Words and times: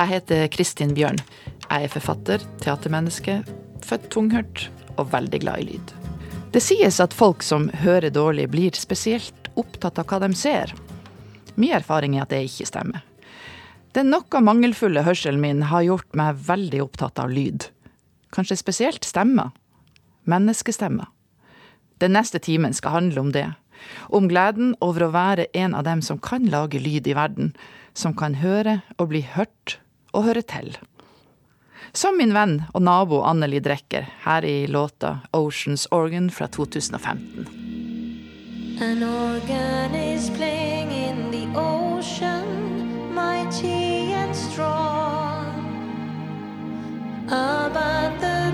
Jeg 0.00 0.08
heter 0.14 0.46
Kristin 0.48 0.94
Bjørn. 0.96 1.18
Jeg 1.66 1.84
er 1.84 1.90
forfatter, 1.92 2.44
teatermenneske, 2.62 3.34
født 3.84 4.06
tunghørt 4.08 4.62
og 4.94 5.10
veldig 5.12 5.40
glad 5.42 5.60
i 5.60 5.66
lyd. 5.74 5.90
Det 6.54 6.62
sies 6.64 6.96
at 7.04 7.12
folk 7.12 7.44
som 7.44 7.66
hører 7.82 8.08
dårlig, 8.08 8.46
blir 8.48 8.72
spesielt 8.80 9.50
opptatt 9.60 10.00
av 10.00 10.06
hva 10.08 10.22
de 10.22 10.30
ser. 10.32 10.72
Min 11.60 11.74
erfaring 11.76 12.16
er 12.16 12.24
at 12.24 12.32
det 12.32 12.46
ikke 12.46 12.70
stemmer. 12.70 13.02
Den 13.92 14.08
noe 14.14 14.40
mangelfulle 14.40 15.02
hørselen 15.04 15.42
min 15.42 15.66
har 15.68 15.84
gjort 15.84 16.16
meg 16.16 16.40
veldig 16.48 16.80
opptatt 16.86 17.20
av 17.20 17.28
lyd. 17.36 17.68
Kanskje 18.32 18.56
spesielt 18.56 19.04
stemmer. 19.04 19.52
Menneskestemmer. 20.24 21.12
Den 22.00 22.16
neste 22.16 22.40
timen 22.40 22.72
skal 22.72 22.96
handle 22.96 23.26
om 23.26 23.34
det. 23.36 23.50
Om 24.08 24.32
gleden 24.32 24.72
over 24.80 25.04
å 25.04 25.12
være 25.12 25.50
en 25.52 25.76
av 25.76 25.84
dem 25.84 26.00
som 26.00 26.16
kan 26.16 26.48
lage 26.48 26.80
lyd 26.80 27.04
i 27.04 27.18
verden. 27.20 27.52
Som 27.92 28.16
kan 28.16 28.40
høre 28.40 28.80
og 28.96 29.12
bli 29.12 29.26
hørt 29.36 29.76
og 30.12 30.24
høre 30.28 30.42
til. 30.42 30.76
Som 31.92 32.18
min 32.20 32.34
venn 32.34 32.60
og 32.74 32.82
nabo 32.82 33.22
Anneli 33.26 33.60
Drecker 33.60 34.06
her 34.24 34.44
i 34.44 34.66
låta 34.66 35.18
'Oceans 35.32 35.86
Organ' 35.90 36.30
fra 36.30 36.46
2015. 36.46 37.48
An 38.80 39.02
organ 39.02 39.70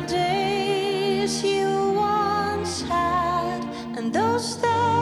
days 0.07 1.43
you 1.43 1.93
once 1.93 2.83
had, 2.83 3.65
and 3.97 4.13
those 4.13 4.61
that 4.61 4.96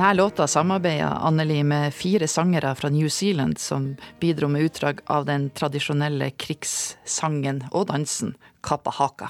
denne 0.00 0.14
låta 0.14 0.46
samarbeider 0.46 1.18
Anneli 1.20 1.64
med 1.64 1.94
fire 1.94 2.28
sangere 2.28 2.74
fra 2.74 2.88
New 2.88 3.08
Zealand 3.08 3.58
som 3.58 3.96
bidro 4.20 4.48
med 4.48 4.62
utdrag 4.62 5.00
av 5.04 5.26
den 5.28 5.50
tradisjonelle 5.50 6.30
krigssangen 6.30 7.66
og 7.70 7.90
dansen 7.90 8.32
Kapahaka. 8.64 9.28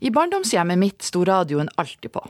I 0.00 0.10
barndomshjemmet 0.10 0.80
mitt 0.80 1.04
sto 1.04 1.24
radioen 1.24 1.68
alltid 1.76 2.12
på. 2.12 2.24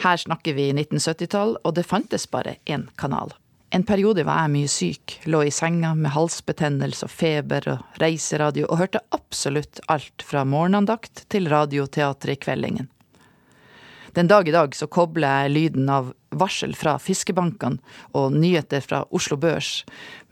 Her 0.00 0.16
snakker 0.16 0.56
vi 0.56 0.70
1970-tall, 0.72 1.58
og 1.60 1.74
det 1.76 1.84
fantes 1.84 2.24
bare 2.30 2.56
én 2.64 2.88
kanal. 2.96 3.36
En 3.68 3.84
periode 3.84 4.24
var 4.24 4.46
jeg 4.46 4.54
mye 4.56 4.72
syk, 4.72 5.18
lå 5.28 5.44
i 5.44 5.52
senga 5.52 5.92
med 5.94 6.16
halsbetennelse 6.16 7.04
og 7.04 7.12
feber 7.12 7.68
og 7.74 8.00
reiseradio, 8.00 8.70
og 8.70 8.80
hørte 8.80 9.04
absolutt 9.12 9.84
alt 9.92 10.24
fra 10.24 10.48
morgenandakt 10.48 11.26
til 11.28 11.52
radioteater 11.52 12.32
i 12.32 12.40
kveldingen. 12.40 12.88
Den 14.14 14.28
dag 14.30 14.48
i 14.48 14.52
dag 14.54 14.76
så 14.78 14.86
kobler 14.86 15.42
jeg 15.42 15.56
lyden 15.58 15.88
av 15.90 16.14
varsel 16.40 16.74
fra 16.76 16.96
fiskebankene 17.00 17.80
og 18.16 18.36
nyheter 18.36 18.84
fra 18.84 19.02
Oslo 19.14 19.38
Børs 19.40 19.82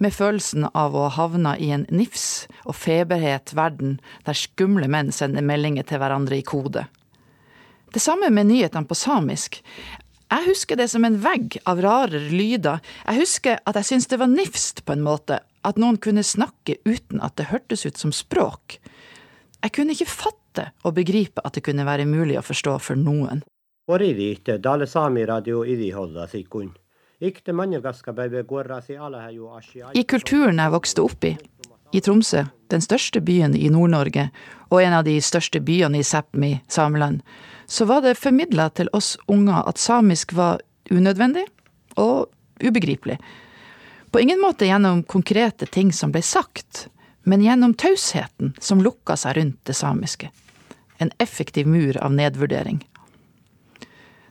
med 0.02 0.14
følelsen 0.14 0.68
av 0.72 0.96
å 0.96 1.08
ha 1.08 1.22
havna 1.22 1.56
i 1.58 1.70
en 1.74 1.86
nifs 1.90 2.46
og 2.66 2.76
feberhet 2.78 3.54
verden 3.56 3.98
der 4.26 4.38
skumle 4.38 4.88
menn 4.90 5.12
sender 5.14 5.44
meldinger 5.46 5.86
til 5.88 6.02
hverandre 6.02 6.40
i 6.40 6.46
kode. 6.46 6.86
Det 7.92 8.00
samme 8.00 8.30
med 8.32 8.48
nyhetene 8.48 8.88
på 8.88 8.96
samisk. 8.96 9.60
Jeg 10.32 10.46
husker 10.48 10.78
det 10.80 10.88
som 10.88 11.04
en 11.04 11.18
vegg 11.20 11.58
av 11.68 11.82
rarere 11.84 12.30
lyder. 12.32 12.80
Jeg 13.04 13.20
husker 13.20 13.58
at 13.68 13.76
jeg 13.76 13.90
syntes 13.90 14.08
det 14.08 14.20
var 14.22 14.32
nifst 14.32 14.84
på 14.86 14.94
en 14.94 15.04
måte, 15.04 15.42
at 15.62 15.78
noen 15.78 15.98
kunne 16.00 16.24
snakke 16.24 16.78
uten 16.88 17.20
at 17.20 17.36
det 17.38 17.50
hørtes 17.52 17.84
ut 17.84 18.00
som 18.00 18.14
språk. 18.16 18.78
Jeg 19.62 19.74
kunne 19.76 19.94
ikke 19.94 20.08
fatte 20.08 20.70
og 20.82 20.96
begripe 20.96 21.44
at 21.44 21.54
det 21.54 21.66
kunne 21.66 21.86
være 21.86 22.08
mulig 22.08 22.38
å 22.40 22.46
forstå 22.46 22.78
for 22.82 22.98
noen. 22.98 23.44
Oririitte 23.86 24.58
Dale 24.58 24.86
Sami 24.86 25.26
Radio 25.26 25.64
Iriholla 25.66 26.26
Sikun. 26.26 26.70
Ikte 27.18 27.52
manjagaska 27.52 28.12
bebe 28.12 28.42
gorra 28.42 28.80
si 28.82 28.94
ala 28.96 29.20
haju 29.24 29.48
ashi 29.56 29.82
I 29.94 30.04
kulturen 30.04 30.60
jeg 30.62 30.70
vokste 30.70 31.02
opp 31.02 31.24
i, 31.26 31.32
i 31.90 32.00
Tromsø, 32.00 32.44
den 32.70 32.84
største 32.84 33.20
byen 33.20 33.56
i 33.58 33.66
Nord-Norge 33.74 34.28
og 34.70 34.82
en 34.82 34.94
av 34.94 35.02
de 35.04 35.16
største 35.20 35.58
byene 35.58 35.98
i 35.98 36.06
Sápmi, 36.06 36.60
sameland, 36.68 37.24
så 37.66 37.84
var 37.90 38.04
det 38.06 38.20
formidla 38.22 38.68
til 38.70 38.90
oss 38.92 39.16
unger 39.26 39.66
at 39.66 39.82
samisk 39.82 40.36
var 40.38 40.62
unødvendig 40.90 41.48
og 41.98 42.30
ubegripelig. 42.62 43.18
På 44.14 44.22
ingen 44.22 44.38
måte 44.38 44.70
gjennom 44.70 45.02
konkrete 45.02 45.66
ting 45.66 45.90
som 45.92 46.14
ble 46.14 46.22
sagt, 46.22 46.86
men 47.26 47.42
gjennom 47.42 47.74
tausheten 47.74 48.54
som 48.60 48.78
lukka 48.78 49.18
seg 49.18 49.40
rundt 49.40 49.58
det 49.66 49.74
samiske. 49.74 50.30
En 51.02 51.10
effektiv 51.18 51.66
mur 51.66 51.98
av 51.98 52.14
nedvurdering. 52.14 52.84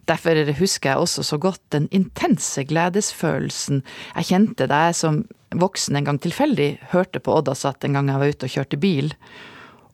Derfor 0.09 0.39
husker 0.57 0.89
jeg 0.91 1.03
også 1.03 1.23
så 1.23 1.37
godt 1.37 1.61
den 1.75 1.87
intense 1.91 2.63
gledesfølelsen 2.67 3.83
jeg 4.15 4.29
kjente 4.31 4.67
da 4.69 4.87
jeg 4.87 4.97
som 4.97 5.21
voksen 5.51 5.95
en 5.99 6.07
gang 6.07 6.19
tilfeldig 6.21 6.69
hørte 6.93 7.19
på 7.19 7.35
Oddasat 7.37 7.83
en 7.85 7.97
gang 7.99 8.09
jeg 8.09 8.21
var 8.21 8.33
ute 8.33 8.47
og 8.47 8.55
kjørte 8.55 8.79
bil, 8.81 9.13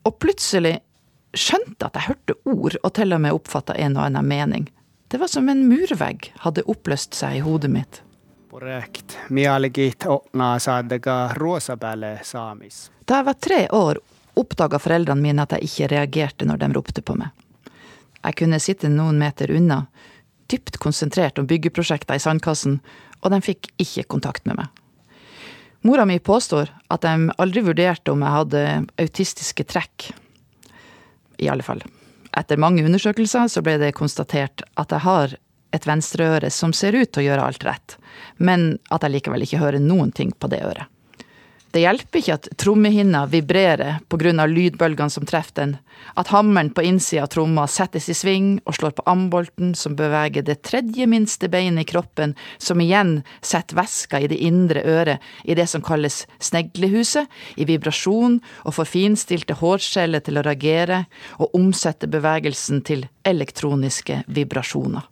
og 0.05 0.19
plutselig 0.21 0.77
skjønte 1.37 1.89
at 1.89 1.97
jeg 1.97 2.09
hørte 2.11 2.37
ord 2.47 2.77
og 2.83 2.91
til 2.97 3.13
og 3.13 3.23
med 3.23 3.37
oppfatta 3.37 3.75
en 3.77 3.97
og 3.97 4.05
annen 4.07 4.27
mening. 4.27 4.67
Det 5.07 5.19
var 5.21 5.31
som 5.31 5.49
en 5.49 5.65
murvegg 5.69 6.31
hadde 6.43 6.65
oppløst 6.67 7.15
seg 7.15 7.39
i 7.39 7.43
hodet 7.43 7.71
mitt. 7.71 8.01
Da 13.07 13.19
jeg 13.19 13.27
var 13.27 13.37
tre 13.39 13.59
år, 13.73 13.99
oppdaga 14.37 14.79
foreldrene 14.81 15.23
mine 15.23 15.45
at 15.45 15.55
jeg 15.55 15.69
ikke 15.69 15.91
reagerte 15.93 16.47
når 16.47 16.63
de 16.63 16.71
ropte 16.75 17.03
på 17.05 17.15
meg. 17.19 17.31
Jeg 18.23 18.37
kunne 18.39 18.59
sitte 18.61 18.89
noen 18.91 19.19
meter 19.21 19.51
unna, 19.53 19.85
dypt 20.51 20.79
konsentrert 20.81 21.39
om 21.39 21.47
byggeprosjekter 21.47 22.17
i 22.17 22.23
sandkassen, 22.23 22.79
og 23.21 23.33
de 23.33 23.41
fikk 23.43 23.71
ikke 23.81 24.07
kontakt 24.13 24.45
med 24.47 24.59
meg. 24.61 24.83
Mora 25.85 26.05
mi 26.09 26.17
påstår 26.19 26.71
at 26.91 27.05
de 27.05 27.29
aldri 27.37 27.63
vurderte 27.63 28.11
om 28.11 28.23
jeg 28.23 28.35
hadde 28.35 28.63
autistiske 28.99 29.65
trekk. 29.69 30.09
I 31.37 31.49
alle 31.53 31.63
fall. 31.63 31.83
Etter 32.37 32.59
mange 32.59 32.83
undersøkelser 32.85 33.49
så 33.51 33.63
ble 33.65 33.77
det 33.81 33.95
konstatert 33.97 34.63
at 34.75 34.93
jeg 34.93 35.05
har 35.05 35.37
et 35.75 35.87
venstreøre 35.87 36.49
som 36.53 36.73
ser 36.73 36.95
ut 36.97 37.11
til 37.11 37.23
å 37.23 37.27
gjøre 37.27 37.47
alt 37.49 37.65
rett, 37.67 37.97
men 38.37 38.77
at 38.93 39.03
jeg 39.05 39.17
likevel 39.17 39.45
ikke 39.45 39.61
hører 39.61 39.83
noen 39.83 40.13
ting 40.15 40.33
på 40.33 40.49
det 40.51 40.63
øret. 40.65 40.89
Det 41.77 41.83
hjelper 41.83 42.17
ikke 42.23 42.35
at 42.39 42.47
trommehinna 42.57 43.19
vibrerer 43.29 43.99
pga. 44.09 44.45
lydbølgene 44.49 45.13
som 45.13 45.27
treffer 45.29 45.53
den, 45.59 45.73
at 46.17 46.31
hammeren 46.33 46.71
på 46.73 46.81
innsida 46.81 47.27
av 47.27 47.29
tromma 47.29 47.67
settes 47.69 48.07
i 48.09 48.15
sving 48.17 48.47
og 48.65 48.73
slår 48.73 48.95
på 48.97 49.03
ambolten 49.05 49.75
som 49.77 49.93
beveger 49.93 50.41
det 50.41 50.63
tredje 50.65 51.05
minste 51.05 51.45
beinet 51.47 51.85
i 51.85 51.91
kroppen, 51.91 52.33
som 52.57 52.81
igjen 52.81 53.19
setter 53.45 53.77
væska 53.77 54.23
i 54.23 54.29
det 54.31 54.39
indre 54.41 54.81
øret 54.81 55.21
i 55.45 55.53
det 55.53 55.67
som 55.69 55.83
kalles 55.85 56.23
sneglehuset, 56.39 57.29
i 57.61 57.69
vibrasjon 57.69 58.39
og 58.65 58.73
får 58.73 58.89
finstilte 58.95 59.59
hårceller 59.61 60.25
til 60.25 60.41
å 60.41 60.45
reagere 60.49 61.03
og 61.37 61.53
omsette 61.53 62.09
bevegelsen 62.09 62.81
til 62.89 63.05
elektroniske 63.21 64.23
vibrasjoner. 64.25 65.05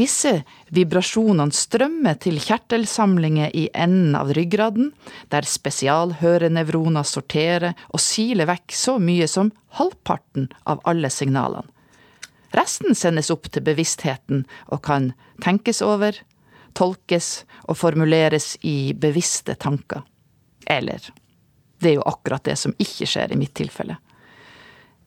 Disse 0.00 0.30
vibrasjonene 0.72 1.52
strømmer 1.52 2.16
til 2.24 2.38
kjertelsamlinger 2.40 3.52
i 3.52 3.66
enden 3.76 4.14
av 4.16 4.30
ryggraden, 4.36 4.94
der 5.28 5.44
spesialhørenevroner 5.44 7.04
sorterer 7.04 7.74
og 7.90 8.00
siler 8.00 8.48
vekk 8.48 8.72
så 8.72 8.96
mye 9.02 9.28
som 9.28 9.52
halvparten 9.76 10.48
av 10.64 10.80
alle 10.88 11.10
signalene. 11.12 11.68
Resten 12.56 12.96
sendes 12.98 13.28
opp 13.30 13.46
til 13.52 13.62
bevisstheten 13.62 14.46
og 14.74 14.80
kan 14.88 15.12
tenkes 15.44 15.82
over, 15.86 16.16
tolkes 16.74 17.44
og 17.68 17.78
formuleres 17.78 18.56
i 18.66 18.92
bevisste 18.96 19.54
tanker. 19.54 20.02
Eller 20.66 21.12
det 21.80 21.92
er 21.92 21.98
jo 22.00 22.08
akkurat 22.08 22.48
det 22.48 22.56
som 22.58 22.74
ikke 22.78 23.06
skjer 23.06 23.34
i 23.34 23.38
mitt 23.38 23.54
tilfelle. 23.58 24.00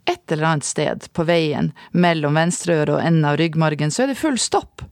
Et 0.06 0.32
eller 0.32 0.50
annet 0.50 0.68
sted 0.68 1.06
på 1.14 1.24
veien 1.28 1.72
mellom 1.92 2.36
venstreøret 2.36 2.98
og 2.98 3.04
enden 3.04 3.28
av 3.30 3.38
ryggmargen 3.40 3.94
så 3.94 4.04
er 4.04 4.12
det 4.12 4.20
full 4.20 4.40
stopp. 4.42 4.84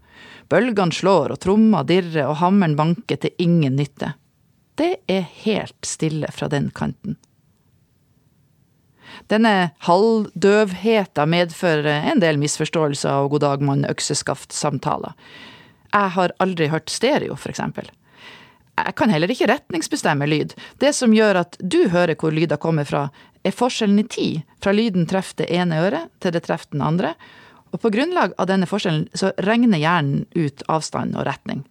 Bølgene 0.52 0.96
slår, 0.96 1.34
og 1.34 1.40
tromma 1.44 1.84
dirrer, 1.88 2.28
og 2.28 2.40
hammeren 2.42 2.78
banker 2.80 3.20
til 3.20 3.36
ingen 3.40 3.78
nytte. 3.80 4.14
Det 4.80 4.98
er 5.12 5.28
helt 5.44 5.88
stille 5.88 6.32
fra 6.32 6.48
den 6.52 6.72
kanten. 6.76 7.18
Denne 9.32 9.72
halvdøvheta 9.86 11.26
medfører 11.28 12.08
en 12.12 12.22
del 12.24 12.40
misforståelser 12.42 13.24
og 13.24 13.36
god 13.36 13.44
dag 13.46 13.66
mann 13.68 13.88
økseskaft-samtaler. 13.88 15.16
Jeg 15.92 16.16
har 16.16 16.36
aldri 16.40 16.70
hørt 16.72 16.92
stereo, 16.92 17.36
for 17.36 17.52
eksempel. 17.52 17.90
Jeg 18.82 18.96
kan 18.98 19.12
heller 19.12 19.32
ikke 19.32 19.50
retningsbestemme 19.52 20.26
lyd. 20.28 20.56
Det 20.80 20.94
som 20.96 21.14
gjør 21.14 21.44
at 21.44 21.58
du 21.60 21.84
hører 21.92 22.16
hvor 22.18 22.34
lyder 22.34 22.60
kommer 22.62 22.88
fra, 22.88 23.10
er 23.44 23.56
forskjellen 23.56 24.00
i 24.02 24.08
tid, 24.08 24.42
fra 24.62 24.74
lyden 24.76 25.08
treffer 25.10 25.44
det 25.44 25.50
ene 25.56 25.80
øret 25.82 26.12
til 26.22 26.36
det 26.36 26.44
treffer 26.46 26.76
den 26.76 26.84
andre, 26.86 27.16
og 27.72 27.80
på 27.82 27.92
grunnlag 27.94 28.36
av 28.38 28.50
denne 28.50 28.68
forskjellen 28.68 29.08
så 29.18 29.32
regner 29.42 29.80
hjernen 29.80 30.26
ut 30.36 30.64
avstand 30.68 31.16
og 31.16 31.26
retning. 31.28 31.64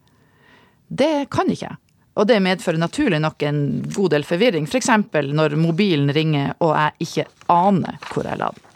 Det 0.89 1.29
kan 1.31 1.51
ikke 1.53 1.69
jeg. 1.69 1.79
Og 2.19 2.27
det 2.27 2.41
medfører 2.43 2.81
naturlig 2.81 3.21
nok 3.23 3.43
en 3.47 3.61
god 3.95 4.11
del 4.17 4.25
forvirring, 4.27 4.67
f.eks. 4.67 4.91
For 5.13 5.35
når 5.37 5.55
mobilen 5.61 6.11
ringer 6.13 6.57
og 6.59 6.75
jeg 6.75 7.07
ikke 7.07 7.27
aner 7.53 8.01
hvor 8.11 8.27
jeg 8.27 8.41
la 8.41 8.51
den. 8.57 8.67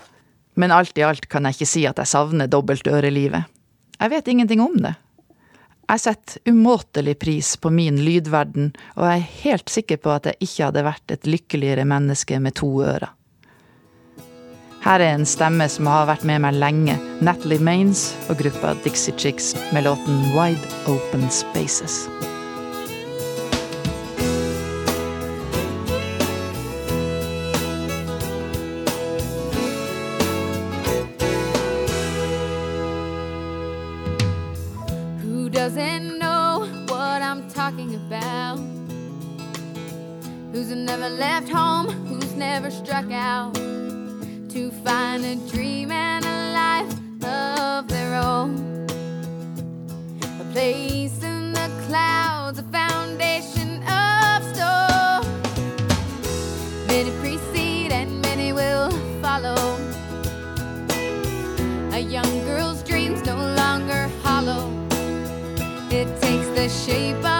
Men 0.55 0.71
alt 0.71 0.99
i 0.99 1.03
alt 1.03 1.27
kan 1.27 1.49
jeg 1.49 1.57
ikke 1.57 1.67
si 1.69 1.83
at 1.91 1.99
jeg 1.99 2.13
savner 2.13 2.47
dobbelt 2.47 2.87
ørelivet. 2.87 3.51
Jeg 3.99 4.13
vet 4.13 4.29
ingenting 4.31 4.63
om 4.63 4.77
det. 4.79 4.95
Jeg 5.85 6.01
setter 6.01 6.51
umåtelig 6.51 7.19
pris 7.21 7.55
på 7.61 7.71
min 7.71 7.99
lydverden, 8.01 8.73
og 8.97 9.05
jeg 9.05 9.21
er 9.21 9.35
helt 9.45 9.73
sikker 9.73 10.01
på 10.01 10.15
at 10.15 10.31
jeg 10.31 10.41
ikke 10.47 10.71
hadde 10.71 10.87
vært 10.87 11.15
et 11.15 11.29
lykkeligere 11.29 11.85
menneske 11.89 12.41
med 12.41 12.57
to 12.61 12.71
ører. 12.85 13.13
Her 14.85 15.01
er 15.01 15.15
en 15.15 15.25
stemme 15.29 15.65
som 15.73 15.89
har 15.89 16.09
vært 16.11 16.27
med 16.29 16.43
meg 16.45 16.59
lenge, 16.61 16.99
Natalie 17.25 17.61
Maines 17.61 18.11
og 18.29 18.41
gruppa 18.43 18.75
Dixie 18.85 19.17
Chicks 19.17 19.55
med 19.73 19.87
låten 19.89 20.21
Wide 20.37 20.85
Open 20.93 21.25
Spaces. 21.33 22.05
Who's 40.55 40.71
never 40.71 41.09
left 41.09 41.49
home, 41.49 41.89
who's 42.07 42.33
never 42.37 42.71
struck 42.71 43.11
out 43.11 43.55
to 43.55 44.71
find 44.85 45.25
a 45.25 45.35
dream 45.51 45.91
and 45.91 46.25
a 46.25 46.53
life 46.53 46.93
of 47.25 47.89
their 47.89 48.15
own. 48.15 48.87
A 50.23 50.45
place 50.53 51.21
in 51.25 51.53
the 51.55 51.69
clouds, 51.89 52.61
a 52.61 52.63
foundation 52.71 53.83
of 53.83 54.45
stone. 54.55 55.27
Many 56.87 57.11
precede 57.19 57.91
and 57.91 58.23
many 58.23 58.53
will 58.53 58.93
follow. 59.21 59.77
A 61.93 61.99
young 61.99 62.45
girl's 62.45 62.85
dreams 62.85 63.27
no 63.27 63.35
longer 63.35 64.09
hollow. 64.23 64.71
It 65.91 66.07
takes 66.21 66.47
the 66.51 66.69
shape 66.69 67.17
of 67.17 67.34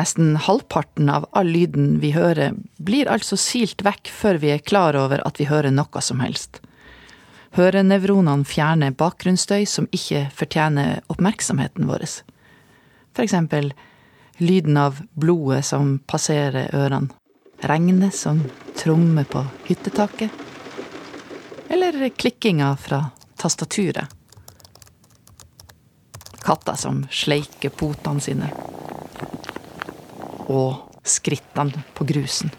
Nesten 0.00 0.36
halvparten 0.36 1.10
av 1.12 1.26
all 1.36 1.50
lyden 1.52 1.98
vi 2.00 2.14
hører, 2.14 2.54
blir 2.78 3.08
altså 3.12 3.36
silt 3.36 3.82
vekk 3.84 4.08
før 4.08 4.38
vi 4.40 4.52
er 4.54 4.62
klar 4.64 4.96
over 4.96 5.20
at 5.28 5.36
vi 5.36 5.48
hører 5.50 5.74
noe 5.74 6.00
som 6.00 6.22
helst. 6.24 6.62
Hørenevronene 7.58 8.46
fjerner 8.48 8.94
bakgrunnsstøy 8.96 9.66
som 9.68 9.90
ikke 9.92 10.22
fortjener 10.32 11.02
oppmerksomheten 11.12 11.90
vår. 11.90 12.06
For 13.12 13.26
eksempel 13.26 13.74
lyden 14.40 14.78
av 14.80 15.02
blodet 15.12 15.66
som 15.68 15.98
passerer 16.08 16.72
ørene, 16.72 17.12
regnet 17.68 18.16
som 18.16 18.40
trommer 18.80 19.28
på 19.28 19.44
hyttetaket, 19.68 20.32
eller 21.68 22.08
klikkinga 22.16 22.72
fra 22.80 23.02
tastaturet. 23.36 24.08
Katta 26.40 26.78
som 26.78 27.04
sleiker 27.12 27.74
potene 27.76 28.24
sine 28.24 28.48
og 30.50 31.06
skrittene 31.06 31.84
på 31.94 32.06
grusen. 32.08 32.50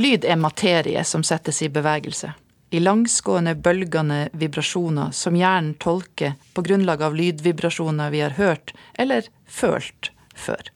Lyd 0.00 0.24
er 0.24 0.40
materie 0.40 1.02
som 1.04 1.22
settes 1.26 1.60
i 1.62 1.68
bevegelse. 1.68 2.32
I 2.70 2.80
langsgående, 2.80 3.56
bølgende 3.58 4.28
vibrasjoner 4.32 5.10
som 5.12 5.36
hjernen 5.36 5.74
tolker 5.82 6.36
på 6.54 6.62
grunnlag 6.62 7.02
av 7.02 7.16
lydvibrasjoner 7.18 8.12
vi 8.14 8.22
har 8.22 8.36
hørt 8.38 8.72
eller 8.94 9.26
følt 9.46 10.12
før. 10.34 10.70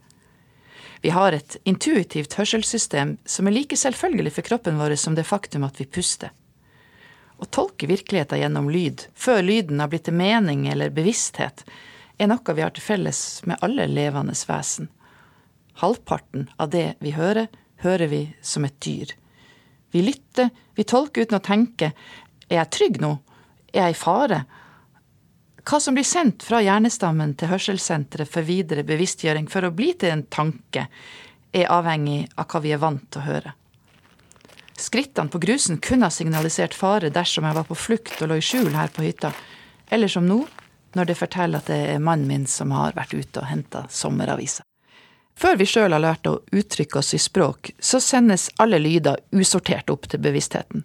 Vi 1.05 1.12
har 1.14 1.37
et 1.37 1.57
intuitivt 1.64 2.35
hørselssystem 2.35 3.17
som 3.25 3.47
er 3.47 3.55
like 3.55 3.76
selvfølgelig 3.76 4.35
for 4.35 4.49
kroppen 4.50 4.81
vår 4.81 4.97
som 5.00 5.14
det 5.14 5.26
faktum 5.29 5.64
at 5.64 5.81
vi 5.81 5.87
puster. 5.87 6.35
Å 7.38 7.47
tolke 7.47 7.87
virkeligheten 7.87 8.41
gjennom 8.41 8.71
lyd, 8.73 9.07
før 9.14 9.43
lyden 9.45 9.81
har 9.81 9.93
blitt 9.93 10.07
til 10.09 10.17
mening 10.19 10.67
eller 10.73 10.93
bevissthet, 10.95 11.64
er 12.18 12.30
noe 12.30 12.54
vi 12.54 12.62
har 12.62 12.75
til 12.75 12.85
felles 12.85 13.21
med 13.49 13.61
alle 13.64 13.87
levende 13.90 14.37
vesen. 14.49 14.88
Halvparten 15.83 16.49
av 16.56 16.71
det 16.71 16.94
vi 17.02 17.14
hører, 17.16 17.49
hører 17.83 18.11
vi 18.11 18.23
som 18.42 18.64
et 18.64 18.78
dyr. 18.85 19.14
Vi 19.90 20.02
lytter, 20.02 20.50
vi 20.75 20.87
tolker 20.87 21.26
uten 21.26 21.38
å 21.38 21.44
tenke. 21.44 21.92
Er 22.49 22.62
jeg 22.62 22.73
trygg 22.75 23.00
nå? 23.02 23.16
Er 23.73 23.88
jeg 23.88 23.97
i 23.97 23.99
fare? 23.99 24.44
Hva 25.64 25.80
som 25.80 25.97
blir 25.97 26.06
sendt 26.06 26.44
fra 26.44 26.61
hjernestammen 26.62 27.35
til 27.40 27.50
hørselssenteret 27.50 28.30
for 28.30 28.47
videre 28.47 28.85
bevisstgjøring 28.87 29.47
for 29.50 29.64
å 29.64 29.73
bli 29.75 29.92
til 29.99 30.12
en 30.12 30.26
tanke, 30.28 30.88
er 31.54 31.71
avhengig 31.71 32.26
av 32.37 32.50
hva 32.50 32.61
vi 32.61 32.75
er 32.75 32.83
vant 32.83 33.06
til 33.09 33.23
å 33.23 33.28
høre. 33.28 33.54
Skrittene 34.75 35.30
på 35.30 35.38
grusen 35.38 35.78
kunne 35.78 36.09
ha 36.09 36.12
signalisert 36.12 36.75
fare 36.75 37.12
dersom 37.14 37.47
jeg 37.47 37.56
var 37.56 37.66
på 37.68 37.78
flukt 37.78 38.18
og 38.21 38.30
lå 38.30 38.40
i 38.40 38.44
skjul 38.44 38.75
her 38.75 38.90
på 38.92 39.06
hytta, 39.06 39.30
eller 39.94 40.11
som 40.11 40.26
nå, 40.26 40.42
når 40.95 41.11
det 41.11 41.19
forteller 41.19 41.61
at 41.61 41.71
det 41.71 41.81
er 41.95 42.03
mannen 42.03 42.29
min 42.29 42.47
som 42.51 42.73
har 42.75 42.97
vært 42.97 43.15
ute 43.15 43.43
og 43.43 43.51
henta 43.51 43.85
sommeravisa. 43.91 44.65
Før 45.35 45.57
vi 45.59 45.67
sjøl 45.67 45.93
har 45.93 46.03
lært 46.03 46.29
å 46.31 46.39
uttrykke 46.55 47.01
oss 47.01 47.15
i 47.15 47.19
språk, 47.19 47.73
så 47.79 47.99
sendes 48.01 48.51
alle 48.63 48.79
lyder 48.79 49.19
usortert 49.35 49.91
opp 49.91 50.07
til 50.11 50.23
bevisstheten. 50.23 50.85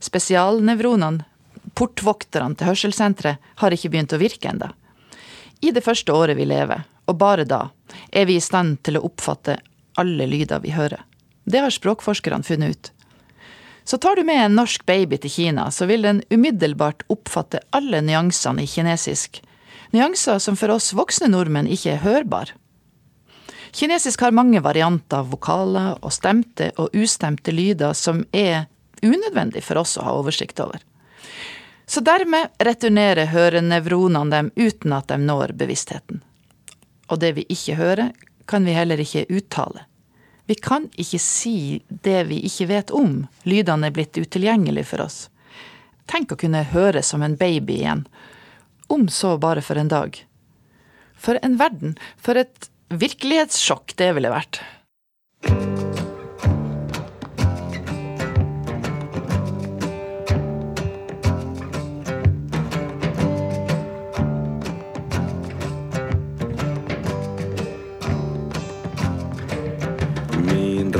Spesialnevronene, 0.00 1.26
portvokterne 1.76 2.56
til 2.56 2.70
hørselssenteret, 2.70 3.50
har 3.60 3.76
ikke 3.76 3.90
begynt 3.92 4.14
å 4.16 4.20
virke 4.22 4.48
enda. 4.48 4.70
I 5.60 5.74
det 5.76 5.84
første 5.84 6.14
året 6.16 6.38
vi 6.38 6.48
lever, 6.48 6.86
og 7.04 7.18
bare 7.20 7.44
da, 7.44 7.66
er 8.08 8.24
vi 8.30 8.38
i 8.40 8.44
stand 8.44 8.80
til 8.86 8.96
å 8.96 9.04
oppfatte 9.10 9.58
alle 10.00 10.26
lyder 10.30 10.62
vi 10.64 10.72
hører. 10.72 11.04
Det 11.44 11.60
har 11.60 11.74
språkforskerne 11.74 12.46
funnet 12.46 12.72
ut. 12.72 12.90
Så 13.84 13.98
tar 13.98 14.16
du 14.16 14.24
med 14.24 14.44
en 14.44 14.56
norsk 14.58 14.86
baby 14.86 15.18
til 15.20 15.30
Kina, 15.30 15.70
så 15.70 15.86
vil 15.86 16.02
den 16.06 16.22
umiddelbart 16.30 17.02
oppfatte 17.08 17.62
alle 17.74 18.02
nyansene 18.04 18.64
i 18.64 18.68
kinesisk. 18.70 19.42
Nyanser 19.90 20.38
som 20.38 20.56
for 20.56 20.70
oss 20.76 20.92
voksne 20.94 21.30
nordmenn 21.32 21.70
ikke 21.70 21.96
er 21.96 22.04
hørbar. 22.04 22.52
Kinesisk 23.72 24.20
har 24.20 24.34
mange 24.34 24.60
varianter 24.62 25.22
av 25.22 25.30
vokaler 25.30 25.98
og 26.02 26.12
stemte 26.14 26.70
og 26.78 26.94
ustemte 26.94 27.54
lyder 27.54 27.94
som 27.94 28.24
er 28.32 28.66
unødvendig 29.02 29.62
for 29.64 29.80
oss 29.82 29.96
å 29.98 30.06
ha 30.06 30.14
oversikt 30.18 30.60
over. 30.62 30.82
Så 31.90 32.02
dermed 32.06 32.52
returnerer 32.62 33.30
hørenevronene 33.32 34.30
dem 34.30 34.50
uten 34.54 34.92
at 34.94 35.08
de 35.10 35.18
når 35.18 35.54
bevisstheten. 35.58 36.20
Og 37.10 37.18
det 37.18 37.32
vi 37.38 37.46
ikke 37.50 37.78
hører, 37.78 38.12
kan 38.46 38.66
vi 38.66 38.74
heller 38.74 39.00
ikke 39.02 39.26
uttale. 39.30 39.89
Vi 40.50 40.54
kan 40.58 40.88
ikke 40.98 41.18
si 41.22 41.58
det 42.02 42.24
vi 42.26 42.40
ikke 42.48 42.66
vet 42.66 42.88
om. 42.90 43.20
Lydene 43.46 43.86
er 43.86 43.94
blitt 43.94 44.18
utilgjengelige 44.18 44.88
for 44.88 45.04
oss. 45.04 45.18
Tenk 46.10 46.34
å 46.34 46.38
kunne 46.40 46.64
høre 46.72 47.04
som 47.06 47.22
en 47.22 47.36
baby 47.38 47.76
igjen. 47.84 48.02
Om 48.90 49.06
så 49.14 49.36
bare 49.38 49.62
for 49.62 49.78
en 49.78 49.92
dag. 49.92 50.18
For 51.14 51.38
en 51.46 51.54
verden. 51.60 51.94
For 52.18 52.34
et 52.34 52.66
virkelighetssjokk 52.90 53.94
det 54.02 54.10
ville 54.18 54.34
vært. 54.34 54.58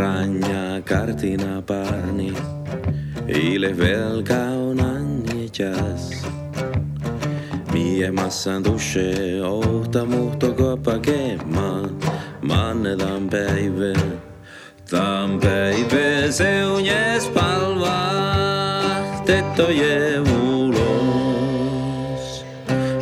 stranja 0.01 0.81
kartina 0.85 1.63
parni 1.63 2.33
Ile 3.29 3.73
velika 3.73 4.43
onanje 4.71 5.49
čas 5.49 6.25
Mijema 7.73 8.31
sam 8.31 8.63
duše, 8.63 9.43
ohta 9.45 10.05
muhto 10.05 10.55
kopakema 10.57 11.89
Manne 12.43 12.97
tam 12.97 13.29
päivä, 13.29 13.93
tam 14.91 15.41
päivä 15.41 16.33
se 16.33 16.65
on 16.65 16.85
jes 16.85 17.29
palva 17.35 18.11
Tetto 19.27 19.71
je 19.71 20.21
ulos, 20.21 20.85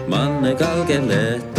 manne 0.08 0.54
kalken 0.54 1.57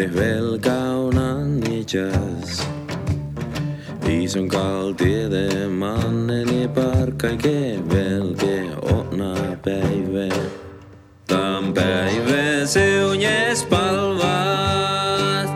meille 0.00 0.14
velka 0.14 0.72
on 0.72 1.18
annijas. 1.18 2.66
Ison 4.08 4.48
kaltiede 4.48 5.68
manneli 5.68 6.68
par 6.68 7.10
kaike 7.16 7.78
velke 7.88 8.66
ona 8.82 9.34
päivä. 9.64 10.28
Tam 11.26 11.74
päivä 11.74 12.66
se 12.66 13.04
on 13.04 13.20
jes 13.20 13.64
palva, 13.64 14.44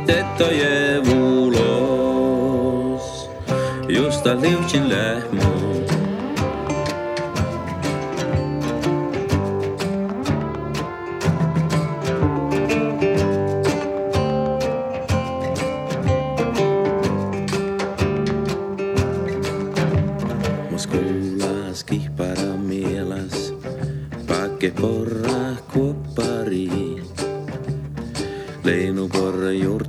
tettoje 0.07 1.03
vuulos. 1.07 2.11
Justa 3.89 4.41
liutin 4.41 4.89
lähmo. 4.89 5.54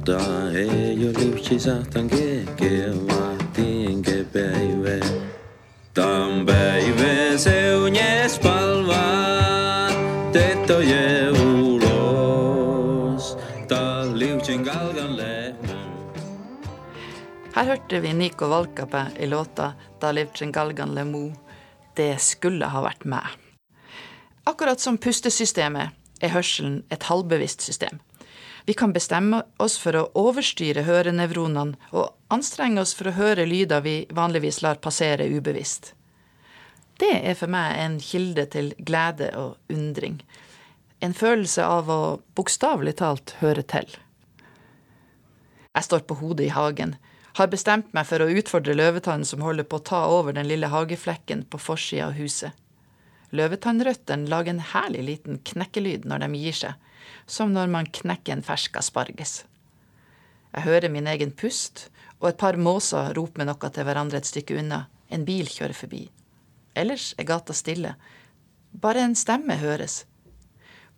Liucin 0.05 0.53
lähmö 0.53 1.59
satan 1.59 2.09
Dan 2.09 3.07
vahtienke 3.07 4.25
se 4.33 5.00
Tam 5.93 6.45
spalva, 6.45 7.38
seunjes 7.38 8.39
palva, 8.39 9.05
je 10.81 11.31
ulos, 11.31 13.38
ta 13.67 14.05
liutsin 14.13 14.63
galgan. 14.63 15.15
Her 17.55 17.65
hørte 17.65 18.00
vi 18.00 18.13
Nico 18.13 18.50
Valkape 18.50 19.05
i 19.19 19.27
låta 19.27 19.74
'Da 20.00 20.12
livtjen 20.12 20.51
galgan 20.51 20.95
lemu'. 20.95 21.35
Det 21.95 22.21
skulle 22.21 22.65
ha 22.65 22.81
vært 22.81 23.05
meg. 23.05 23.24
Akkurat 24.45 24.79
som 24.79 24.97
pustesystemet 24.97 25.89
er 26.21 26.29
hørselen 26.29 26.83
et 26.91 27.03
halvbevisst 27.03 27.62
system. 27.62 28.00
Vi 28.65 28.74
kan 28.74 28.93
bestemme 28.93 29.43
oss 29.57 29.77
for 29.77 29.95
å 29.98 30.07
overstyre 30.17 30.86
hørenevronene 30.88 31.91
og 31.93 32.34
anstrenge 32.34 32.81
oss 32.81 32.95
for 32.98 33.12
å 33.12 33.17
høre 33.19 33.45
lyder 33.45 33.84
vi 33.86 34.00
vanligvis 34.10 34.63
lar 34.65 34.81
passere 34.81 35.27
ubevisst. 35.29 35.93
Det 36.98 37.12
er 37.29 37.38
for 37.38 37.51
meg 37.51 37.77
en 37.77 38.00
kilde 38.01 38.48
til 38.50 38.72
glede 38.88 39.29
og 39.38 39.60
undring. 39.69 40.17
En 41.03 41.13
følelse 41.13 41.62
av 41.62 41.91
å 41.91 42.00
bokstavelig 42.34 42.95
talt 43.03 43.36
høre 43.41 43.62
til. 43.62 43.86
Jeg 45.75 45.86
står 45.86 46.05
på 46.07 46.17
hodet 46.17 46.48
i 46.48 46.55
hagen, 46.55 46.95
har 47.36 47.51
bestemt 47.51 47.91
meg 47.93 48.07
for 48.07 48.24
å 48.24 48.31
utfordre 48.31 48.77
løvetannen 48.79 49.27
som 49.27 49.43
holder 49.43 49.67
på 49.67 49.77
å 49.77 49.86
ta 49.91 50.05
over 50.07 50.34
den 50.34 50.48
lille 50.48 50.72
hageflekken 50.72 51.43
på 51.51 51.60
forsida 51.60 52.07
av 52.07 52.15
huset. 52.17 52.55
Løvetannrøttene 53.36 54.31
lager 54.31 54.55
en 54.55 54.67
herlig 54.72 55.03
liten 55.10 55.41
knekkelyd 55.43 56.07
når 56.07 56.24
de 56.24 56.39
gir 56.39 56.55
seg, 56.63 56.93
som 57.25 57.53
når 57.53 57.71
man 57.71 57.89
knekker 57.89 58.35
en 58.35 58.45
fersk 58.45 58.77
asparges. 58.81 59.43
Jeg 60.55 60.65
hører 60.65 60.89
min 60.89 61.07
egen 61.12 61.31
pust, 61.35 61.89
og 62.19 62.29
et 62.29 62.39
par 62.39 62.57
måser 62.57 63.13
roper 63.17 63.41
med 63.41 63.51
noe 63.51 63.71
til 63.71 63.88
hverandre 63.88 64.21
et 64.21 64.29
stykke 64.29 64.59
unna. 64.62 64.85
En 65.12 65.25
bil 65.27 65.50
kjører 65.51 65.75
forbi. 65.75 66.05
Ellers 66.75 67.13
er 67.19 67.27
gata 67.27 67.53
stille. 67.53 67.95
Bare 68.71 69.03
en 69.03 69.15
stemme 69.15 69.57
høres. 69.59 70.05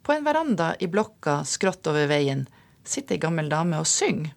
På 0.04 0.14
en 0.14 0.24
veranda 0.26 0.76
i 0.80 0.88
blokka 0.88 1.42
skrått 1.46 1.88
over 1.90 2.08
veien 2.08 2.46
sitter 2.88 3.18
ei 3.18 3.22
gammel 3.22 3.50
dame 3.52 3.80
og 3.82 3.88
synger. 3.90 4.34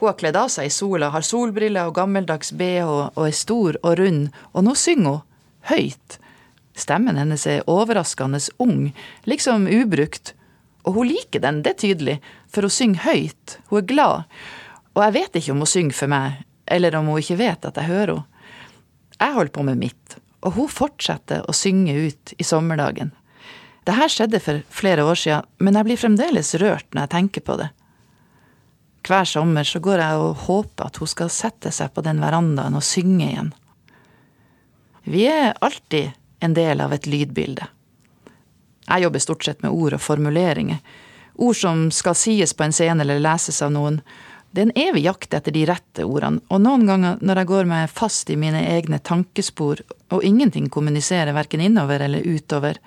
Hun 0.00 0.08
har 0.08 0.16
kledd 0.16 0.36
av 0.40 0.48
seg 0.48 0.68
i 0.68 0.72
sola, 0.72 1.10
har 1.12 1.24
solbriller 1.24 1.88
og 1.88 1.96
gammeldags 1.98 2.54
bh 2.56 2.88
og 2.88 3.18
er 3.26 3.36
stor 3.36 3.76
og 3.82 3.98
rund, 4.00 4.30
og 4.56 4.64
nå 4.64 4.72
synger 4.72 5.18
hun, 5.18 5.24
høyt. 5.68 6.16
Stemmen 6.72 7.18
hennes 7.20 7.44
er 7.50 7.66
overraskende 7.68 8.40
ung, 8.64 8.94
liksom 9.28 9.66
ubrukt, 9.68 10.32
og 10.84 10.96
hun 10.96 11.10
liker 11.10 11.42
den, 11.44 11.62
det 11.64 11.74
er 11.74 11.82
tydelig, 11.82 12.16
for 12.48 12.66
hun 12.66 12.74
synger 12.74 13.04
høyt, 13.04 13.58
hun 13.70 13.82
er 13.82 13.88
glad, 13.90 14.36
og 14.96 15.04
jeg 15.04 15.16
vet 15.18 15.38
ikke 15.38 15.54
om 15.54 15.62
hun 15.64 15.70
synger 15.70 15.96
for 15.96 16.12
meg, 16.12 16.42
eller 16.70 16.96
om 16.98 17.10
hun 17.10 17.22
ikke 17.22 17.38
vet 17.40 17.66
at 17.66 17.78
jeg 17.78 17.90
hører 17.90 18.14
henne. 18.16 18.26
Jeg 19.20 19.34
holder 19.36 19.52
på 19.52 19.62
med 19.66 19.76
mitt, 19.76 20.14
og 20.40 20.54
hun 20.56 20.68
fortsetter 20.72 21.42
å 21.44 21.52
synge 21.52 21.92
ut 21.92 22.32
i 22.40 22.44
sommerdagen. 22.46 23.10
Det 23.84 23.96
her 23.98 24.08
skjedde 24.08 24.40
for 24.40 24.62
flere 24.72 25.04
år 25.04 25.18
siden, 25.20 25.48
men 25.60 25.76
jeg 25.76 25.88
blir 25.88 26.00
fremdeles 26.00 26.54
rørt 26.62 26.88
når 26.94 27.04
jeg 27.04 27.12
tenker 27.14 27.44
på 27.44 27.58
det. 27.60 27.68
Hver 29.04 29.28
sommer 29.28 29.68
så 29.68 29.80
går 29.84 30.00
jeg 30.00 30.22
og 30.24 30.44
håper 30.46 30.88
at 30.88 31.00
hun 31.00 31.10
skal 31.12 31.32
sette 31.32 31.72
seg 31.72 31.92
på 31.92 32.04
den 32.04 32.20
verandaen 32.24 32.76
og 32.76 32.84
synge 32.84 33.28
igjen. 33.28 33.52
Vi 35.04 35.26
er 35.28 35.56
alltid 35.60 36.16
en 36.44 36.56
del 36.56 36.80
av 36.84 36.92
et 36.96 37.08
lydbilde. 37.08 37.68
Jeg 38.90 39.06
jobber 39.06 39.22
stort 39.22 39.46
sett 39.46 39.62
med 39.62 39.72
ord 39.72 39.96
og 39.96 40.02
formuleringer. 40.02 40.82
Ord 41.40 41.56
som 41.56 41.86
skal 41.94 42.18
sies 42.18 42.52
på 42.54 42.66
en 42.66 42.74
scene 42.74 43.04
eller 43.04 43.22
leses 43.22 43.62
av 43.62 43.72
noen. 43.72 44.00
Det 44.50 44.64
er 44.64 44.66
en 44.68 44.82
evig 44.82 45.04
jakt 45.06 45.34
etter 45.36 45.54
de 45.54 45.62
rette 45.68 46.04
ordene, 46.04 46.42
og 46.50 46.60
noen 46.64 46.88
ganger 46.88 47.20
når 47.22 47.40
jeg 47.40 47.50
går 47.52 47.68
meg 47.70 47.92
fast 47.94 48.32
i 48.34 48.38
mine 48.40 48.64
egne 48.66 48.98
tankespor 48.98 49.84
og 50.10 50.26
ingenting 50.26 50.66
kommuniserer 50.74 51.36
verken 51.36 51.62
innover 51.62 52.02
eller 52.02 52.26
utover, 52.26 52.80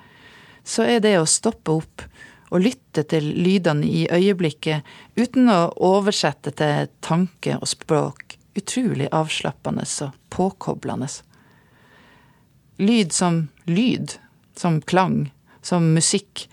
så 0.64 0.84
er 0.84 1.00
det 1.00 1.16
å 1.18 1.28
stoppe 1.28 1.72
opp 1.72 2.04
og 2.52 2.62
lytte 2.62 3.06
til 3.08 3.24
lydene 3.24 3.88
i 3.88 4.04
øyeblikket 4.12 4.84
uten 5.16 5.48
å 5.50 5.72
oversette 5.88 6.52
til 6.54 6.92
tanke 7.04 7.56
og 7.56 7.68
språk 7.68 8.36
utrolig 8.54 9.08
avslappende 9.12 9.86
og 10.04 10.12
påkoblende. 10.30 11.08
Lyd 12.78 13.12
som 13.12 13.48
lyd, 13.64 14.18
som 14.56 14.80
klang, 14.82 15.32
som 15.64 15.94
musikk, 15.96 16.46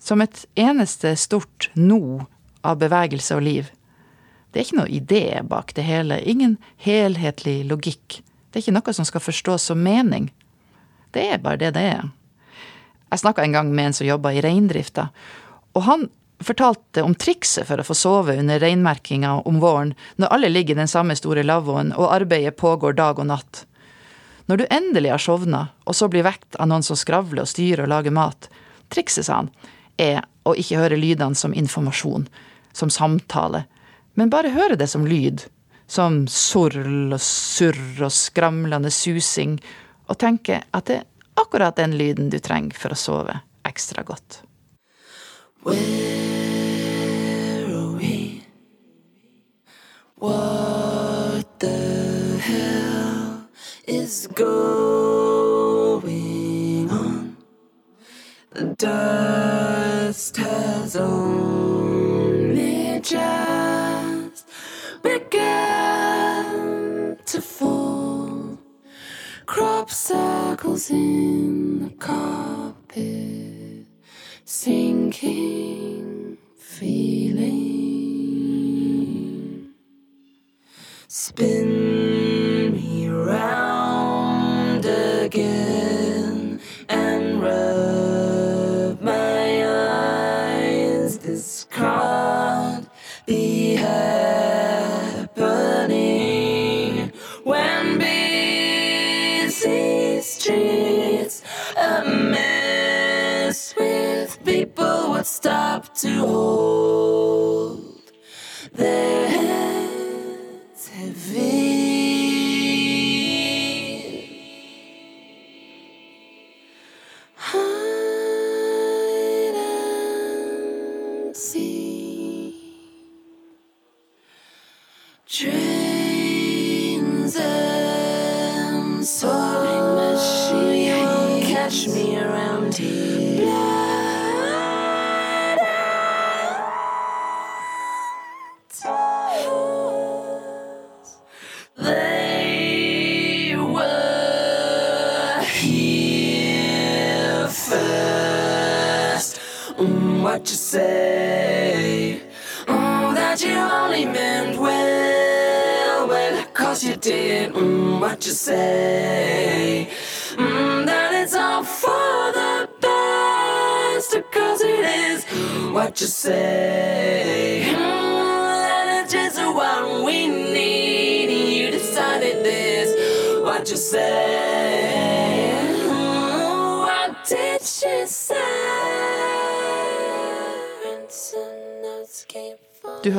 som 0.00 0.22
et 0.24 0.44
eneste 0.56 1.12
stort 1.20 1.68
nå 1.74 2.26
av 2.66 2.80
bevegelse 2.80 3.36
og 3.36 3.44
liv. 3.44 3.70
Det 4.50 4.60
er 4.62 4.66
ikke 4.66 4.78
noe 4.80 4.96
idé 4.96 5.24
bak 5.44 5.74
det 5.76 5.84
hele, 5.84 6.20
ingen 6.24 6.56
helhetlig 6.80 7.58
logikk. 7.68 8.22
Det 8.50 8.60
er 8.60 8.64
ikke 8.64 8.76
noe 8.78 8.94
som 8.96 9.08
skal 9.08 9.24
forstås 9.24 9.68
som 9.68 9.82
mening. 9.84 10.30
Det 11.12 11.26
er 11.34 11.42
bare 11.44 11.60
det 11.60 11.74
det 11.76 11.82
er. 11.90 12.06
Jeg 13.12 13.22
snakka 13.22 13.44
en 13.44 13.52
gang 13.54 13.74
med 13.74 13.90
en 13.90 13.96
som 13.98 14.08
jobba 14.08 14.32
i 14.32 14.40
reindrifta, 14.44 15.10
og 15.76 15.84
han 15.84 16.08
fortalte 16.40 17.04
om 17.04 17.14
trikset 17.14 17.68
for 17.68 17.80
å 17.80 17.86
få 17.86 17.94
sove 17.96 18.34
under 18.40 18.60
reinmerkinga 18.60 19.42
om 19.48 19.60
våren, 19.60 19.94
når 20.16 20.32
alle 20.34 20.50
ligger 20.52 20.76
i 20.76 20.82
den 20.82 20.90
samme 20.90 21.16
store 21.16 21.44
lavvoen 21.46 21.92
og 21.96 22.12
arbeidet 22.12 22.56
pågår 22.60 22.96
dag 22.98 23.20
og 23.20 23.28
natt. 23.30 23.64
Når 24.46 24.56
du 24.56 24.66
endelig 24.70 25.10
har 25.10 25.18
sovna, 25.22 25.68
og 25.84 25.94
så 25.98 26.08
blir 26.10 26.26
vekt 26.26 26.56
av 26.56 26.68
noen 26.70 26.84
som 26.86 26.98
skravler 26.98 27.42
og 27.42 27.50
styrer 27.50 27.82
og 27.86 27.90
lager 27.90 28.14
mat, 28.14 28.48
trikset, 28.94 29.26
sa 29.26 29.40
han, 29.40 29.50
er 29.98 30.22
å 30.46 30.54
ikke 30.54 30.78
høre 30.78 30.98
lydene 31.00 31.34
som 31.38 31.54
informasjon, 31.56 32.28
som 32.76 32.92
samtale, 32.92 33.64
men 34.14 34.30
bare 34.30 34.54
høre 34.54 34.78
det 34.78 34.86
som 34.92 35.06
lyd, 35.08 35.42
som 35.90 36.26
sorl 36.30 37.12
og 37.14 37.20
surr 37.22 38.04
og 38.06 38.12
skramlende 38.14 38.90
susing, 38.94 39.58
og 40.06 40.18
tenke 40.22 40.62
at 40.70 40.86
det 40.90 41.00
er 41.00 41.06
akkurat 41.42 41.76
den 41.78 41.96
lyden 41.98 42.30
du 42.30 42.38
trenger 42.38 42.78
for 42.78 42.94
å 42.94 42.98
sove 42.98 43.40
ekstra 43.66 44.06
godt. 44.06 44.42
Where 45.66 45.76
are 47.66 47.98
we? 47.98 48.42
What 50.16 51.60
the 51.60 51.85
is 53.86 54.26
going 54.28 54.48
on? 56.90 57.36
The 58.50 58.74
dust 58.74 60.36
has 60.38 60.96
only 60.96 63.00
just 63.00 64.48
begun 65.02 65.46
to 67.26 67.40
fall. 67.40 68.58
Crop 69.46 69.90
circles 69.90 70.90
in 70.90 71.84
the 71.84 71.90
carpet, 71.90 73.86
sinking 74.44 76.38
feeling. 76.56 77.66
Spin 81.08 82.15
people 104.46 105.10
would 105.10 105.26
stop 105.26 105.92
to 105.92 106.08
hold 106.18 108.00
their 108.72 109.25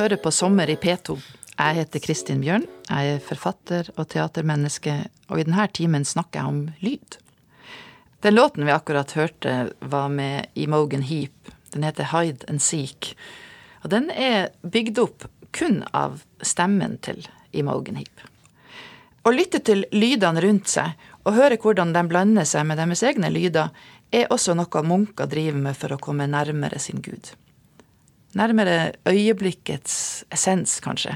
hører 0.08 0.24
på 0.24 0.32
Sommer 0.32 0.70
i 0.72 0.76
P2. 0.80 1.18
Jeg 1.60 1.76
heter 1.76 2.00
Kristin 2.00 2.40
Bjørn. 2.40 2.64
Jeg 2.88 3.16
er 3.18 3.24
forfatter 3.28 3.90
og 4.00 4.06
teatermenneske, 4.14 4.94
og 5.28 5.42
i 5.42 5.44
denne 5.44 5.66
timen 5.76 6.06
snakker 6.08 6.40
jeg 6.40 6.48
om 6.48 6.60
lyd. 6.80 7.18
Den 8.24 8.38
låten 8.38 8.64
vi 8.64 8.72
akkurat 8.72 9.12
hørte, 9.18 9.56
var 9.82 10.08
med 10.08 10.48
Imogen 10.56 11.04
Heap 11.04 11.52
Den 11.74 11.84
heter 11.84 12.08
Hide 12.14 12.48
and 12.48 12.64
Seek. 12.64 13.18
Og 13.84 13.92
den 13.92 14.08
er 14.10 14.54
bygd 14.64 15.02
opp 15.04 15.26
kun 15.52 15.82
av 15.92 16.22
stemmen 16.40 16.96
til 17.04 17.28
Imogen 17.52 18.00
Heap. 18.00 18.24
Å 19.28 19.34
lytte 19.36 19.60
til 19.60 19.84
lydene 19.92 20.40
rundt 20.46 20.72
seg 20.72 20.96
og 21.26 21.36
høre 21.36 21.58
hvordan 21.60 21.92
de 21.92 22.06
blander 22.08 22.48
seg 22.48 22.64
med 22.70 22.80
deres 22.80 23.04
egne 23.04 23.34
lyder, 23.34 23.76
er 24.16 24.32
også 24.32 24.56
noe 24.56 24.86
munker 24.88 25.28
driver 25.28 25.60
med 25.68 25.76
for 25.76 25.92
å 25.92 26.00
komme 26.00 26.30
nærmere 26.32 26.80
sin 26.80 27.04
gud. 27.04 27.34
Nærmere 28.38 28.92
øyeblikkets 29.10 30.26
essens, 30.32 30.78
kanskje. 30.84 31.16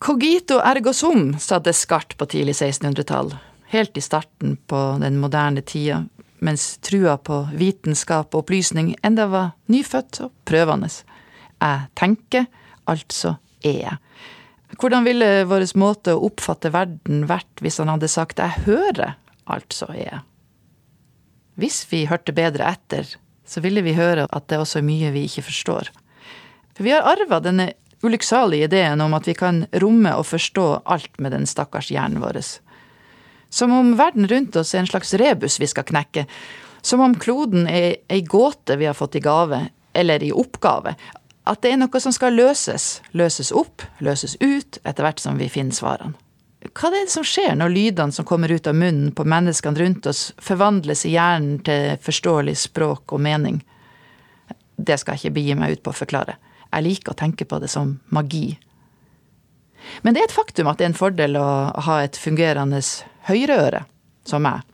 Cogito 0.00 0.58
ergo 0.64 0.92
sum, 0.92 1.34
sa 1.38 1.58
Descartes 1.60 2.16
på 2.16 2.28
tidlig 2.32 2.54
1600-tall, 2.56 3.34
helt 3.72 3.96
i 3.96 4.02
starten 4.04 4.56
på 4.68 4.80
den 5.02 5.18
moderne 5.20 5.60
tida, 5.64 6.04
mens 6.44 6.78
trua 6.84 7.16
på 7.20 7.42
vitenskap 7.56 8.34
og 8.34 8.44
opplysning 8.44 8.94
enda 9.04 9.26
var 9.32 9.52
nyfødt 9.72 10.20
og 10.26 10.32
prøvende. 10.48 10.90
Jeg 11.60 11.88
tenker, 11.96 12.46
altså 12.88 13.36
er 13.64 13.78
jeg. 13.80 13.98
Hvordan 14.80 15.06
ville 15.06 15.44
vår 15.48 15.66
måte 15.78 16.14
å 16.14 16.24
oppfatte 16.28 16.72
verden 16.74 17.26
vært 17.30 17.62
hvis 17.62 17.78
han 17.78 17.92
hadde 17.92 18.08
sagt 18.08 18.38
'jeg 18.38 18.64
hører, 18.66 19.16
altså 19.46 19.86
er 19.92 20.04
jeg'? 20.04 20.24
Hvis 21.56 21.86
vi 21.92 22.06
hørte 22.06 22.32
bedre 22.32 22.72
etter, 22.72 23.06
så 23.46 23.60
ville 23.60 23.82
vi 23.82 23.94
høre 23.94 24.26
at 24.32 24.48
det 24.48 24.58
også 24.58 24.78
er 24.78 24.88
mye 24.88 25.12
vi 25.12 25.24
ikke 25.28 25.42
forstår. 25.42 25.90
For 26.76 26.86
vi 26.86 26.92
har 26.94 27.06
arva 27.06 27.40
denne 27.40 27.72
ulykksalige 28.04 28.64
ideen 28.64 29.00
om 29.00 29.14
at 29.14 29.28
vi 29.28 29.34
kan 29.34 29.64
romme 29.80 30.12
og 30.18 30.26
forstå 30.26 30.66
alt 30.84 31.18
med 31.22 31.32
den 31.32 31.46
stakkars 31.46 31.90
hjernen 31.94 32.20
vår. 32.22 32.40
Som 33.54 33.72
om 33.72 33.94
verden 33.96 34.26
rundt 34.28 34.56
oss 34.56 34.74
er 34.74 34.82
en 34.82 34.90
slags 34.90 35.14
rebus 35.14 35.60
vi 35.60 35.70
skal 35.70 35.86
knekke. 35.86 36.26
Som 36.82 37.00
om 37.00 37.14
kloden 37.14 37.68
er 37.70 38.02
ei 38.12 38.20
gåte 38.26 38.76
vi 38.76 38.88
har 38.90 38.98
fått 38.98 39.16
i 39.16 39.22
gave, 39.24 39.60
eller 39.94 40.22
i 40.22 40.32
oppgave. 40.32 40.96
At 41.46 41.62
det 41.62 41.72
er 41.72 41.78
noe 41.80 42.00
som 42.00 42.12
skal 42.12 42.34
løses. 42.34 43.00
Løses 43.12 43.52
opp, 43.52 43.84
løses 44.04 44.34
ut, 44.40 44.80
etter 44.82 45.06
hvert 45.06 45.22
som 45.22 45.38
vi 45.38 45.48
finner 45.52 45.76
svarene. 45.76 46.18
Hva 46.64 46.88
er 46.88 47.04
det 47.04 47.12
som 47.12 47.26
skjer 47.28 47.52
når 47.60 47.74
lydene 47.74 48.16
som 48.16 48.24
kommer 48.24 48.48
ut 48.48 48.66
av 48.66 48.76
munnen 48.76 49.12
på 49.12 49.26
menneskene 49.28 49.78
rundt 49.78 50.06
oss, 50.08 50.30
forvandles 50.40 51.04
i 51.04 51.12
hjernen 51.12 51.58
til 51.64 51.98
forståelig 52.02 52.56
språk 52.62 53.12
og 53.12 53.20
mening? 53.20 53.60
Det 54.76 54.96
skal 55.00 55.14
jeg 55.14 55.28
ikke 55.28 55.36
begi 55.38 55.56
meg 55.60 55.76
ut 55.76 55.84
på 55.84 55.92
å 55.92 55.98
forklare. 55.98 56.38
Jeg 56.74 56.86
liker 56.88 57.14
å 57.14 57.18
tenke 57.18 57.46
på 57.46 57.60
det 57.62 57.70
som 57.70 57.98
magi. 58.10 58.58
Men 60.02 60.14
det 60.14 60.22
er 60.22 60.28
et 60.28 60.34
faktum 60.34 60.68
at 60.70 60.80
det 60.80 60.88
er 60.88 60.92
en 60.92 60.98
fordel 60.98 61.36
å 61.38 61.48
ha 61.86 61.98
et 62.02 62.18
fungerende 62.18 62.80
høyreøre, 63.28 63.84
som 64.26 64.42
meg. 64.42 64.64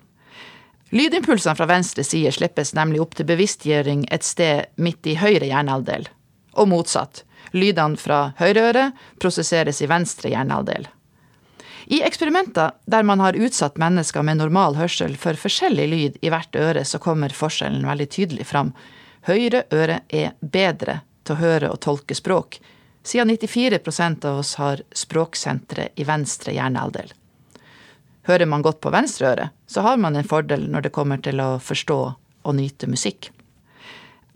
Lydimpulsene 0.91 1.55
fra 1.55 1.69
venstre 1.71 2.03
side 2.07 2.33
slippes 2.35 2.73
nemlig 2.75 3.03
opp 3.03 3.13
til 3.19 3.29
bevisstgjøring 3.29 4.07
et 4.11 4.27
sted 4.27 4.71
midt 4.83 5.07
i 5.07 5.19
høyre 5.21 5.47
hjernehalvdel, 5.47 6.09
og 6.59 6.71
motsatt. 6.71 7.25
Lydene 7.55 7.99
fra 7.99 8.31
høyre 8.39 8.65
øre 8.71 8.87
prosesseres 9.23 9.83
i 9.83 9.91
venstre 9.91 10.33
hjernehalvdel. 10.33 10.89
I 11.91 12.03
eksperimenter 12.07 12.75
der 12.91 13.07
man 13.07 13.23
har 13.23 13.39
utsatt 13.39 13.79
mennesker 13.81 14.23
med 14.23 14.39
normal 14.39 14.77
hørsel 14.79 15.17
for 15.19 15.39
forskjellig 15.39 15.87
lyd 15.91 16.19
i 16.23 16.31
hvert 16.31 16.55
øre, 16.59 16.85
så 16.87 17.01
kommer 17.03 17.35
forskjellen 17.35 17.87
veldig 17.87 18.07
tydelig 18.15 18.47
fram. 18.47 18.71
Høyre 19.27 19.65
øre 19.75 20.01
er 20.09 20.37
bedre 20.41 21.01
til 21.31 21.39
å 21.39 21.45
høre 21.45 21.71
og 21.71 21.81
tolke 21.85 22.17
språk, 22.19 22.59
siden 23.07 23.31
94% 23.31 24.27
av 24.29 24.43
oss 24.43 24.57
har 24.61 24.83
språksenteret 24.93 25.97
i 25.97 26.05
venstre 26.05 26.55
hjernehalvdel. 26.57 27.13
Hører 28.29 28.51
man 28.51 28.63
godt 28.63 28.83
på 28.83 28.93
venstre 28.93 29.31
øre, 29.31 29.47
så 29.67 29.85
har 29.87 29.97
man 29.97 30.19
en 30.19 30.27
fordel 30.27 30.67
når 30.71 30.87
det 30.87 30.95
kommer 30.95 31.23
til 31.23 31.41
å 31.41 31.55
forstå 31.63 32.01
og 32.41 32.57
nyte 32.57 32.89
musikk. 32.91 33.31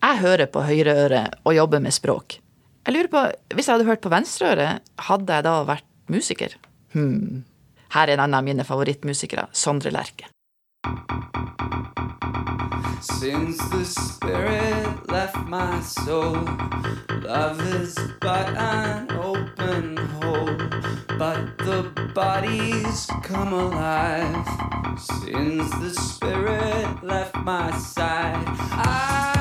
Jeg 0.04 0.20
hører 0.20 0.48
på 0.52 0.64
høyre 0.64 0.94
øre 1.04 1.22
og 1.44 1.56
jobber 1.56 1.82
med 1.82 1.94
språk. 1.96 2.38
Jeg 2.84 2.94
lurer 2.94 3.08
på, 3.08 3.20
Hvis 3.56 3.68
jeg 3.68 3.78
hadde 3.78 3.88
hørt 3.88 4.04
på 4.04 4.12
venstre 4.12 4.52
øre, 4.52 4.68
hadde 5.08 5.32
jeg 5.32 5.44
da 5.44 5.54
vært 5.64 5.88
musiker? 6.12 6.56
Hmm. 6.92 7.44
Her 7.94 8.08
er 8.08 8.16
en 8.16 8.26
annen 8.26 8.38
av 8.38 8.44
mine 8.44 8.64
favorittmusikere, 8.64 9.48
Sondre 9.52 9.92
Lerche. 9.94 10.28
Since 13.04 13.58
the 13.68 13.84
spirit 13.84 15.10
left 15.10 15.36
my 15.46 15.78
soul, 15.82 16.48
love 17.20 17.60
is 17.74 17.94
but 18.22 18.48
an 18.56 19.12
open 19.12 19.98
hole. 19.98 20.56
But 21.18 21.58
the 21.58 21.90
body's 22.14 23.06
come 23.22 23.52
alive. 23.52 24.48
Since 24.98 25.70
the 25.70 25.90
spirit 25.90 27.04
left 27.04 27.36
my 27.36 27.76
side, 27.76 28.42
I've 28.72 29.33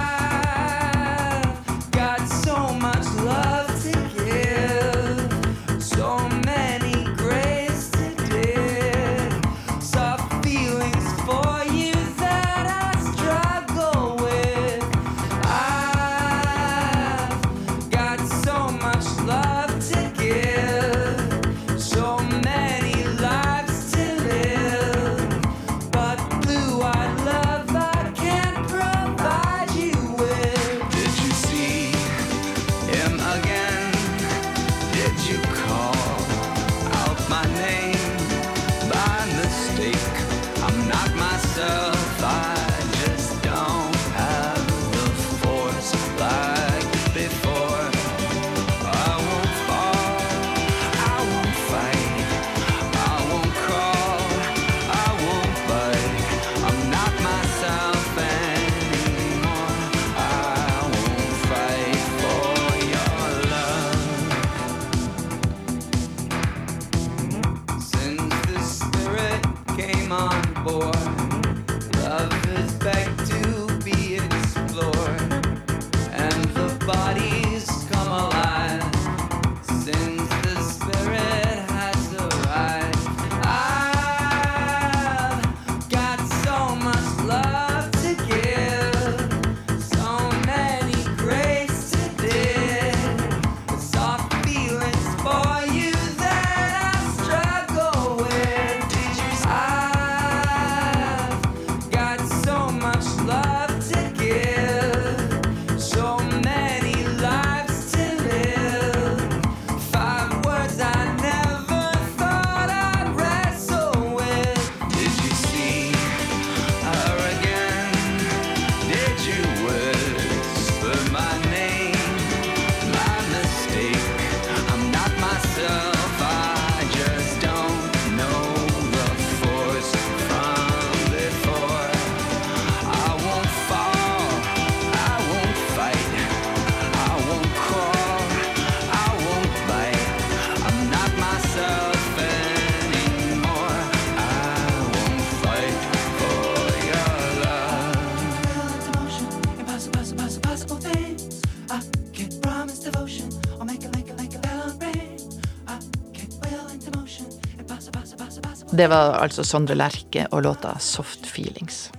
Det 158.83 158.89
var 158.91 159.13
altså 159.23 159.45
Sondre 159.47 159.77
Lerche 159.79 160.25
og 160.31 160.41
låta 160.43 160.73
'Soft 160.79 161.25
Feelings'. 161.25 161.91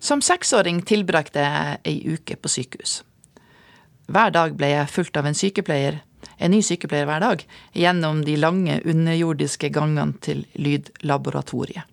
Som 0.00 0.20
seksåring 0.20 0.82
tilbrakte 0.82 1.40
jeg 1.40 1.78
ei 1.84 2.12
uke 2.14 2.36
på 2.36 2.48
sykehus. 2.48 3.04
Hver 4.06 4.30
dag 4.30 4.52
ble 4.56 4.66
jeg 4.66 4.88
fulgt 4.88 5.16
av 5.16 5.26
en 5.26 5.34
sykepleier, 5.34 6.02
en 6.38 6.50
ny 6.50 6.60
sykepleier 6.62 7.06
hver 7.06 7.20
dag, 7.20 7.46
gjennom 7.72 8.20
de 8.24 8.36
lange 8.36 8.80
underjordiske 8.84 9.70
gangene 9.72 10.12
til 10.20 10.44
lydlaboratoriet. 10.54 11.84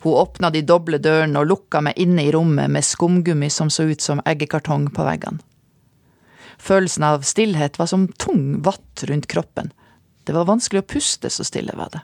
Hun 0.00 0.12
åpna 0.12 0.50
de 0.50 0.62
doble 0.62 0.98
dørene 0.98 1.38
og 1.40 1.46
lukka 1.46 1.80
meg 1.80 1.98
inne 2.00 2.24
i 2.24 2.32
rommet 2.32 2.70
med 2.70 2.84
skumgummi 2.84 3.50
som 3.50 3.68
så 3.70 3.82
ut 3.82 4.00
som 4.00 4.22
eggekartong 4.24 4.88
på 4.94 5.04
veggene. 5.04 5.40
Følelsen 6.58 7.04
av 7.04 7.20
stillhet 7.20 7.78
var 7.78 7.86
som 7.86 8.08
tung 8.08 8.62
vatt 8.62 9.04
rundt 9.04 9.26
kroppen. 9.26 9.72
Det 10.24 10.32
var 10.32 10.48
vanskelig 10.48 10.80
å 10.80 10.92
puste, 10.94 11.28
så 11.28 11.44
stille 11.44 11.76
var 11.76 11.92
det. 11.92 12.00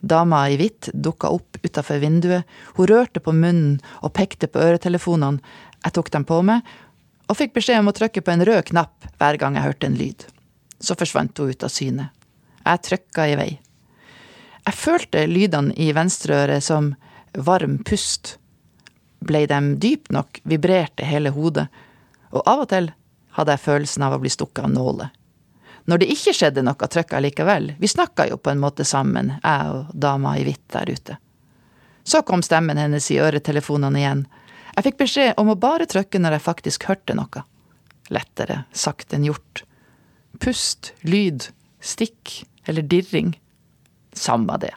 Dama 0.00 0.42
i 0.50 0.58
hvitt 0.60 0.90
dukka 0.92 1.30
opp 1.32 1.58
utafor 1.62 2.00
vinduet, 2.02 2.44
hun 2.76 2.90
rørte 2.90 3.20
på 3.20 3.32
munnen 3.32 3.78
og 4.02 4.12
pekte 4.16 4.48
på 4.50 4.60
øretelefonene, 4.60 5.40
jeg 5.84 5.94
tok 5.96 6.10
dem 6.12 6.26
på 6.26 6.40
meg, 6.42 6.66
og 7.26 7.38
fikk 7.38 7.54
beskjed 7.56 7.80
om 7.80 7.90
å 7.90 7.94
trykke 7.96 8.22
på 8.22 8.32
en 8.32 8.44
rød 8.46 8.68
knapp 8.70 9.06
hver 9.18 9.38
gang 9.40 9.56
jeg 9.56 9.66
hørte 9.66 9.88
en 9.88 9.98
lyd. 9.98 10.26
Så 10.78 10.94
forsvant 10.98 11.38
hun 11.38 11.50
ut 11.50 11.64
av 11.64 11.72
syne. 11.72 12.10
Jeg 12.66 12.82
trykka 12.86 13.26
i 13.30 13.36
vei. 13.38 13.50
Jeg 14.66 14.74
følte 14.74 15.26
lydene 15.30 15.74
i 15.78 15.92
venstreøret 15.94 16.64
som 16.66 16.92
varm 17.32 17.78
pust. 17.86 18.36
Blei 19.26 19.46
dem 19.50 19.76
dype 19.82 20.12
nok, 20.14 20.40
vibrerte 20.44 21.06
hele 21.06 21.32
hodet, 21.34 21.68
og 22.34 22.42
av 22.46 22.64
og 22.64 22.70
til 22.72 22.90
hadde 23.38 23.54
jeg 23.54 23.64
følelsen 23.64 24.04
av 24.06 24.16
å 24.16 24.20
bli 24.22 24.32
stukket 24.32 24.66
av 24.66 24.72
nåler. 24.74 25.12
Når 25.86 26.02
det 26.02 26.08
ikke 26.10 26.34
skjedde 26.34 26.64
noe, 26.66 26.88
trykka 26.90 27.16
allikevel. 27.16 27.68
likevel. 27.70 27.80
Vi 27.80 27.88
snakka 27.88 28.26
jo 28.28 28.36
på 28.36 28.50
en 28.50 28.58
måte 28.58 28.84
sammen, 28.84 29.36
jeg 29.42 29.70
og 29.70 29.92
dama 29.94 30.34
i 30.38 30.44
hvitt 30.44 30.66
der 30.74 30.90
ute. 30.90 31.18
Så 32.02 32.22
kom 32.22 32.42
stemmen 32.42 32.78
hennes 32.78 33.10
i 33.10 33.18
øretelefonene 33.22 33.98
igjen. 33.98 34.26
Jeg 34.76 34.84
fikk 34.84 34.98
beskjed 34.98 35.38
om 35.40 35.48
å 35.50 35.58
bare 35.58 35.86
trykke 35.86 36.18
når 36.18 36.36
jeg 36.36 36.46
faktisk 36.46 36.88
hørte 36.90 37.14
noe. 37.18 37.42
Lettere 38.10 38.64
sagt 38.72 39.14
enn 39.14 39.24
gjort. 39.26 39.62
Pust, 40.42 40.92
lyd, 41.00 41.48
stikk 41.80 42.42
eller 42.66 42.82
dirring. 42.82 43.36
Samma 44.12 44.58
det. 44.58 44.74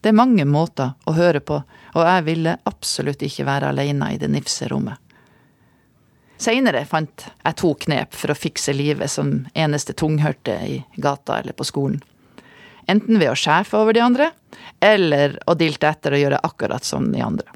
Det 0.00 0.10
er 0.10 0.18
mange 0.18 0.44
måter 0.44 0.94
å 1.08 1.14
høre 1.16 1.40
på, 1.40 1.62
og 1.94 2.02
jeg 2.06 2.24
ville 2.26 2.58
absolutt 2.68 3.22
ikke 3.24 3.46
være 3.48 3.70
alene 3.72 4.12
i 4.14 4.18
det 4.20 4.28
nifse 4.30 4.68
rommet. 4.68 5.03
Seinere 6.40 6.82
fant 6.88 7.28
jeg 7.28 7.56
to 7.60 7.70
knep 7.84 8.14
for 8.16 8.32
å 8.32 8.38
fikse 8.38 8.74
livet 8.74 9.10
som 9.10 9.44
eneste 9.54 9.94
tunghørte 9.96 10.56
i 10.66 10.80
gata 10.96 11.38
eller 11.40 11.54
på 11.56 11.66
skolen. 11.68 12.00
Enten 12.90 13.20
ved 13.20 13.30
å 13.30 13.38
sjefe 13.38 13.78
over 13.78 13.96
de 13.96 14.02
andre, 14.04 14.30
eller 14.80 15.38
å 15.48 15.54
dilte 15.56 15.88
etter 15.88 16.16
og 16.16 16.20
gjøre 16.20 16.42
akkurat 16.44 16.84
som 16.84 17.06
de 17.12 17.22
andre. 17.24 17.46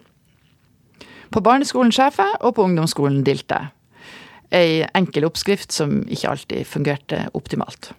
På 1.29 1.43
barneskolen 1.45 1.93
sjefa, 1.93 2.31
og 2.41 2.55
på 2.57 2.65
ungdomsskolen 2.65 3.21
dilte 3.27 3.59
jeg. 3.59 3.75
Ei 4.49 4.85
enkel 4.97 5.27
oppskrift 5.29 5.75
som 5.77 5.99
ikke 6.09 6.31
alltid 6.31 6.65
fungerte 6.65 7.27
optimalt. 7.37 7.91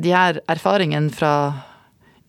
De 0.00 0.14
her 0.14 0.40
erfaringene 0.48 1.12
fra 1.12 1.34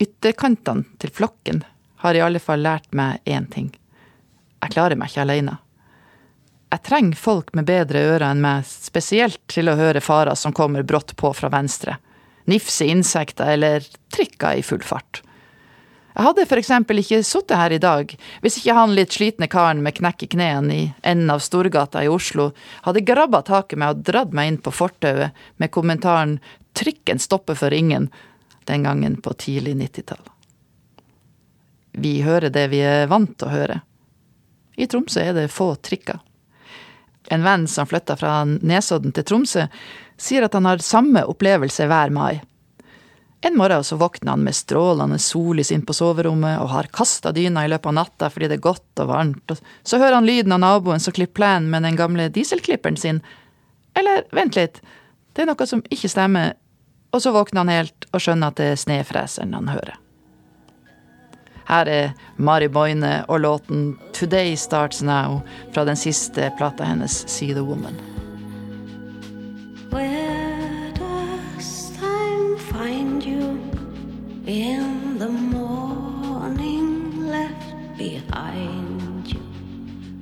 ytterkantene 0.03 0.83
til 0.99 1.13
flokken 1.15 1.63
har 2.03 2.17
i 2.17 2.23
alle 2.25 2.41
fall 2.43 2.65
lært 2.65 2.89
meg 2.91 3.23
én 3.23 3.47
ting. 3.47 3.71
Jeg 4.59 4.75
klarer 4.75 4.99
meg 4.99 5.13
ikke 5.13 5.23
alene. 5.23 5.55
Jeg 6.73 6.81
trenger 6.87 7.19
folk 7.21 7.51
med 7.53 7.67
bedre 7.69 8.01
ører 8.01 8.31
enn 8.31 8.39
meg, 8.41 8.65
spesielt 8.65 9.37
til 9.51 9.69
å 9.69 9.75
høre 9.77 10.01
farer 10.01 10.33
som 10.39 10.55
kommer 10.57 10.81
brått 10.81 11.13
på 11.19 11.29
fra 11.37 11.51
venstre. 11.53 11.99
Nifse 12.49 12.87
insekter 12.89 13.51
eller 13.53 13.85
trikker 14.15 14.57
i 14.57 14.63
full 14.65 14.81
fart. 14.81 15.21
Jeg 16.15 16.25
hadde 16.25 16.47
for 16.49 16.61
eksempel 16.61 17.01
ikke 17.01 17.19
sittet 17.25 17.57
her 17.57 17.73
i 17.73 17.81
dag 17.81 18.09
hvis 18.41 18.57
ikke 18.57 18.77
han 18.77 18.95
litt 18.97 19.13
slitne 19.13 19.49
karen 19.49 19.85
med 19.85 19.99
knekk 19.99 20.25
i 20.25 20.31
knærne 20.33 20.73
i 20.73 20.89
enden 21.05 21.29
av 21.33 21.45
Storgata 21.45 22.01
i 22.05 22.09
Oslo 22.09 22.51
hadde 22.87 23.05
grabba 23.05 23.43
tak 23.45 23.73
i 23.73 23.81
meg 23.81 23.93
og 23.93 24.03
dratt 24.09 24.33
meg 24.33 24.51
inn 24.51 24.59
på 24.61 24.73
fortauet 24.73 25.45
med 25.61 25.73
kommentaren 25.73 26.39
'Trikken 26.73 27.21
stopper 27.21 27.53
for 27.53 27.69
ingen' 27.69 28.09
den 28.65 28.83
gangen 28.83 29.21
på 29.21 29.33
tidlig 29.37 29.75
90-tall. 29.77 30.25
Vi 32.01 32.21
hører 32.25 32.49
det 32.49 32.67
vi 32.73 32.81
er 32.81 33.05
vant 33.07 33.37
til 33.37 33.47
å 33.47 33.53
høre. 33.53 33.81
I 34.77 34.87
Tromsø 34.89 35.21
er 35.21 35.33
det 35.37 35.51
få 35.53 35.75
trikker. 35.75 36.17
En 37.33 37.43
venn 37.45 37.67
som 37.67 37.89
flytta 37.89 38.15
fra 38.19 38.43
Nesodden 38.45 39.13
til 39.15 39.25
Tromsø, 39.25 39.67
sier 40.21 40.45
at 40.45 40.53
han 40.53 40.67
har 40.69 40.83
samme 40.85 41.23
opplevelse 41.25 41.87
hver 41.89 42.13
mai. 42.13 42.41
En 43.43 43.57
morgen 43.57 43.83
så 43.83 43.95
våkner 43.95 44.31
han 44.31 44.43
med 44.45 44.55
strålende 44.55 45.17
sollys 45.19 45.71
inn 45.75 45.81
på 45.83 45.95
soverommet 45.97 46.61
og 46.63 46.69
har 46.71 46.87
kasta 46.95 47.33
dyna 47.35 47.65
i 47.65 47.71
løpet 47.73 47.89
av 47.91 47.95
natta 47.97 48.29
fordi 48.31 48.47
det 48.47 48.59
er 48.59 48.67
godt 48.69 49.01
og 49.03 49.09
varmt, 49.09 49.55
så 49.83 49.99
hører 49.99 50.15
han 50.15 50.29
lyden 50.29 50.55
av 50.55 50.61
naboen 50.63 51.03
som 51.03 51.15
klipper 51.15 51.41
plenen 51.41 51.67
med 51.73 51.83
den 51.83 51.97
gamle 51.99 52.29
dieselklipperen 52.31 52.99
sin. 53.01 53.19
Eller, 53.99 54.23
vent 54.31 54.55
litt, 54.55 54.79
det 55.33 55.43
er 55.43 55.51
noe 55.51 55.67
som 55.67 55.83
ikke 55.91 56.11
stemmer, 56.13 56.53
og 57.11 57.25
så 57.25 57.33
våkner 57.35 57.65
han 57.65 57.73
helt 57.73 58.07
og 58.13 58.23
skjønner 58.23 58.53
at 58.53 58.61
det 58.61 58.69
er 58.71 58.81
snøfreseren 58.85 59.57
han 59.57 59.73
hører. 59.73 59.99
Her 61.67 61.85
er 61.87 62.09
Mari 62.37 62.67
Boine 62.67 63.25
og 63.27 63.39
låten 63.39 63.97
'Today 64.13 64.55
Starts 64.55 65.03
Now' 65.03 65.41
fra 65.73 65.85
den 65.85 65.95
siste 65.95 66.51
plata 66.57 66.83
hennes 66.83 67.25
'See 67.27 67.53
the 67.53 67.63
Woman'. 67.63 68.01
Where 69.91 70.91
does 70.95 71.91
time 71.99 72.57
find 72.57 73.23
you 73.23 73.57
in 74.47 75.19
the 75.19 75.29
morning 75.29 77.13
left 77.31 77.75
behind 77.97 79.27
you? 79.27 79.41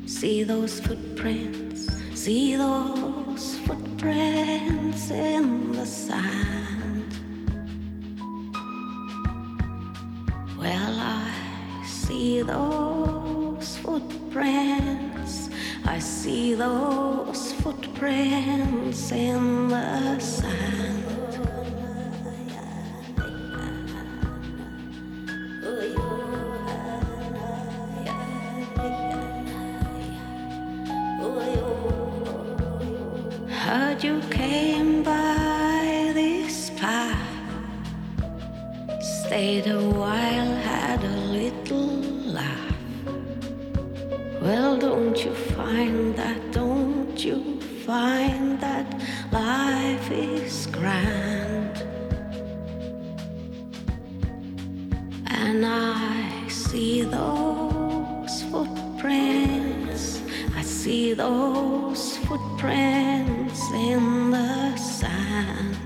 See 0.07 0.43
those 0.43 0.81
footprints, 0.81 1.87
see 2.15 2.57
those 2.57 3.57
footprints 3.65 5.11
in 5.11 5.71
the 5.73 5.85
sand. 5.85 6.80
Well, 10.61 10.99
I 10.99 11.83
see 11.87 12.43
those 12.43 13.77
footprints. 13.77 15.49
I 15.85 15.97
see 15.97 16.53
those 16.53 17.53
footprints 17.53 19.11
in 19.11 19.69
the 19.69 20.19
sand. 20.19 21.05
Heard 33.49 34.03
you 34.03 34.21
came 34.29 35.01
by 35.01 36.11
this 36.13 36.69
path 36.71 37.30
Stayed 39.01 39.65
a 39.65 39.79
while, 39.79 40.55
had 40.57 41.03
a 41.03 41.17
little 41.31 41.87
laugh. 42.37 42.75
Well, 44.39 44.77
don't 44.77 45.17
you 45.25 45.33
find 45.33 46.15
that, 46.15 46.51
don't 46.51 47.17
you 47.17 47.59
find 47.85 48.59
that 48.59 48.85
life 49.31 50.11
is 50.11 50.67
grand? 50.67 51.81
And 55.25 55.65
I 55.65 56.47
see 56.47 57.01
those 57.01 58.43
footprints, 58.51 60.21
I 60.55 60.61
see 60.61 61.13
those 61.13 62.17
footprints 62.17 63.71
in 63.71 64.29
the 64.29 64.77
sand. 64.77 65.80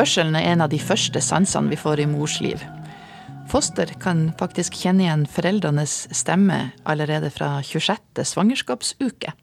Hørselen 0.00 0.36
er 0.38 0.46
en 0.52 0.62
av 0.64 0.70
de 0.72 0.78
første 0.80 1.20
sansene 1.20 1.68
vi 1.68 1.76
får 1.76 2.00
i 2.00 2.06
mors 2.08 2.38
liv. 2.40 2.62
Foster 3.50 3.90
kan 4.00 4.28
faktisk 4.38 4.78
kjenne 4.78 5.02
igjen 5.04 5.24
foreldrenes 5.28 6.06
stemme 6.14 6.70
allerede 6.88 7.28
fra 7.34 7.56
26. 7.66 8.22
svangerskapsuke. 8.30 9.34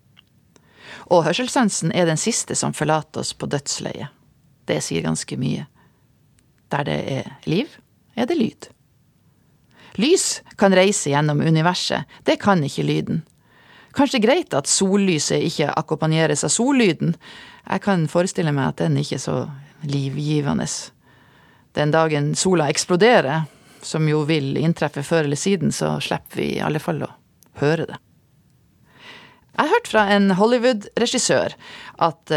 Og 1.12 1.26
hørselssansen 1.28 1.92
er 1.92 2.08
den 2.08 2.18
siste 2.18 2.56
som 2.56 2.74
forlater 2.74 3.22
oss 3.22 3.34
på 3.36 3.50
dødsleiet. 3.52 4.10
Det 4.66 4.80
sier 4.84 5.06
ganske 5.06 5.38
mye. 5.40 5.68
Der 6.72 6.88
det 6.88 6.98
er 7.20 7.30
liv, 7.46 7.78
er 8.16 8.26
det 8.26 8.40
lyd. 8.40 8.70
Lys 10.02 10.42
kan 10.58 10.74
reise 10.74 11.12
gjennom 11.12 11.44
universet, 11.44 12.08
det 12.24 12.40
kan 12.40 12.64
ikke 12.64 12.88
lyden. 12.88 13.22
Kanskje 13.98 14.22
greit 14.22 14.54
at 14.54 14.70
sollyset 14.70 15.42
ikke 15.48 15.72
akkompagneres 15.74 16.46
av 16.46 16.54
sollyden. 16.54 17.16
Jeg 17.66 17.82
kan 17.82 18.06
forestille 18.12 18.54
meg 18.54 18.72
at 18.72 18.84
den 18.84 19.00
ikke 19.02 19.18
er 19.18 19.24
så 19.24 19.38
livgivende. 19.90 20.68
Den 21.78 21.94
dagen 21.94 22.36
sola 22.38 22.70
eksploderer, 22.70 23.48
som 23.82 24.06
jo 24.10 24.24
vil 24.30 24.58
inntreffe 24.58 25.04
før 25.06 25.26
eller 25.26 25.40
siden, 25.40 25.74
så 25.74 25.96
slipper 26.02 26.42
vi 26.42 26.52
i 26.56 26.62
alle 26.62 26.82
fall 26.82 27.02
å 27.06 27.10
høre 27.62 27.88
det. 27.90 27.98
Jeg 29.58 29.66
har 29.66 29.74
hørt 29.74 29.90
fra 29.90 30.04
en 30.14 30.30
Hollywood-regissør 30.38 31.56
at 32.06 32.34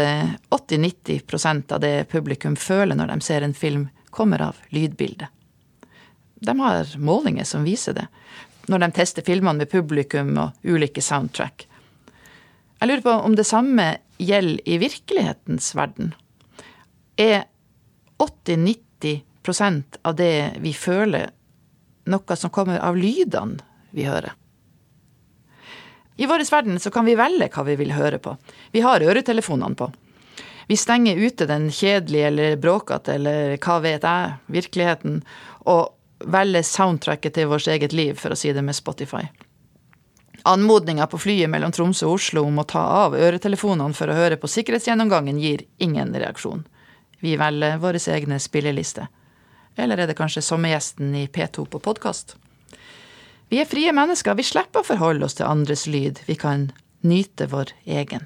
80-90% 0.49 1.75
av 1.75 1.83
det 1.83 2.07
publikum 2.09 2.55
føler 2.57 2.97
når 2.97 3.13
de 3.13 3.25
ser 3.25 3.45
en 3.45 3.53
film, 3.53 3.89
kommer 4.09 4.41
av 4.41 4.57
lydbildet. 4.73 5.29
De 6.41 6.55
har 6.57 6.89
målinger 6.97 7.45
som 7.45 7.63
viser 7.63 7.93
det, 7.95 8.07
når 8.71 8.85
de 8.85 8.91
tester 8.95 9.25
filmene 9.27 9.63
med 9.63 9.71
publikum 9.71 10.33
og 10.39 10.63
ulike 10.63 11.03
soundtrack. 11.03 11.67
Jeg 12.81 12.89
lurer 12.89 13.05
på 13.05 13.13
om 13.27 13.35
det 13.37 13.45
samme 13.45 13.87
gjelder 14.17 14.63
i 14.65 14.77
virkelighetens 14.81 15.73
verden. 15.77 16.13
Er 17.19 17.43
80-90% 18.21 20.01
av 20.01 20.15
det 20.17 20.61
vi 20.63 20.73
føler, 20.73 21.29
noe 22.09 22.37
som 22.37 22.53
kommer 22.53 22.81
av 22.81 22.97
lydene 22.97 23.61
vi 23.93 24.07
hører? 24.07 24.33
I 26.21 26.25
vår 26.29 26.43
verden 26.51 26.79
så 26.79 26.91
kan 26.93 27.05
vi 27.05 27.17
velge 27.17 27.49
hva 27.53 27.63
vi 27.65 27.77
vil 27.79 27.93
høre 27.95 28.19
på. 28.21 28.35
Vi 28.71 28.81
har 28.85 29.01
øretelefonene 29.01 29.77
på. 29.77 29.87
Vi 30.69 30.77
stenger 30.77 31.17
ute 31.17 31.47
den 31.49 31.69
kjedelige 31.73 32.27
eller 32.27 32.59
bråkete 32.61 33.15
eller 33.17 33.57
hva 33.61 33.79
vet 33.83 34.05
jeg, 34.05 34.35
virkeligheten, 34.57 35.21
og 35.67 35.89
velger 36.25 36.65
soundtracket 36.65 37.33
til 37.35 37.49
vårt 37.51 37.67
eget 37.67 37.93
liv, 37.93 38.17
for 38.19 38.33
å 38.33 38.39
si 38.39 38.51
det 38.53 38.63
med 38.65 38.75
Spotify. 38.75 39.23
Anmodninga 40.43 41.05
på 41.07 41.19
flyet 41.21 41.49
mellom 41.49 41.71
Tromsø 41.71 42.07
og 42.09 42.17
Oslo 42.17 42.43
om 42.47 42.59
å 42.61 42.65
ta 42.65 42.81
av 43.05 43.15
øretelefonene 43.15 43.93
for 43.93 44.09
å 44.09 44.17
høre 44.17 44.39
på 44.41 44.49
sikkerhetsgjennomgangen 44.49 45.39
gir 45.41 45.65
ingen 45.77 46.15
reaksjon. 46.17 46.63
Vi 47.21 47.35
velger 47.37 47.77
våre 47.77 48.01
egne 48.13 48.39
spillelister. 48.41 49.07
Eller 49.77 50.01
er 50.01 50.09
det 50.09 50.17
kanskje 50.17 50.41
sommergjesten 50.41 51.13
i 51.15 51.27
P2 51.27 51.67
på 51.69 51.79
podkast? 51.79 52.35
Vi 53.51 53.59
er 53.61 53.69
frie 53.69 53.93
mennesker, 53.93 54.35
vi 54.35 54.47
slipper 54.47 54.81
å 54.81 54.87
forholde 54.87 55.27
oss 55.27 55.37
til 55.37 55.45
andres 55.45 55.85
lyd, 55.87 56.23
vi 56.25 56.37
kan 56.39 56.69
nyte 57.05 57.49
vår 57.51 57.73
egen. 57.85 58.25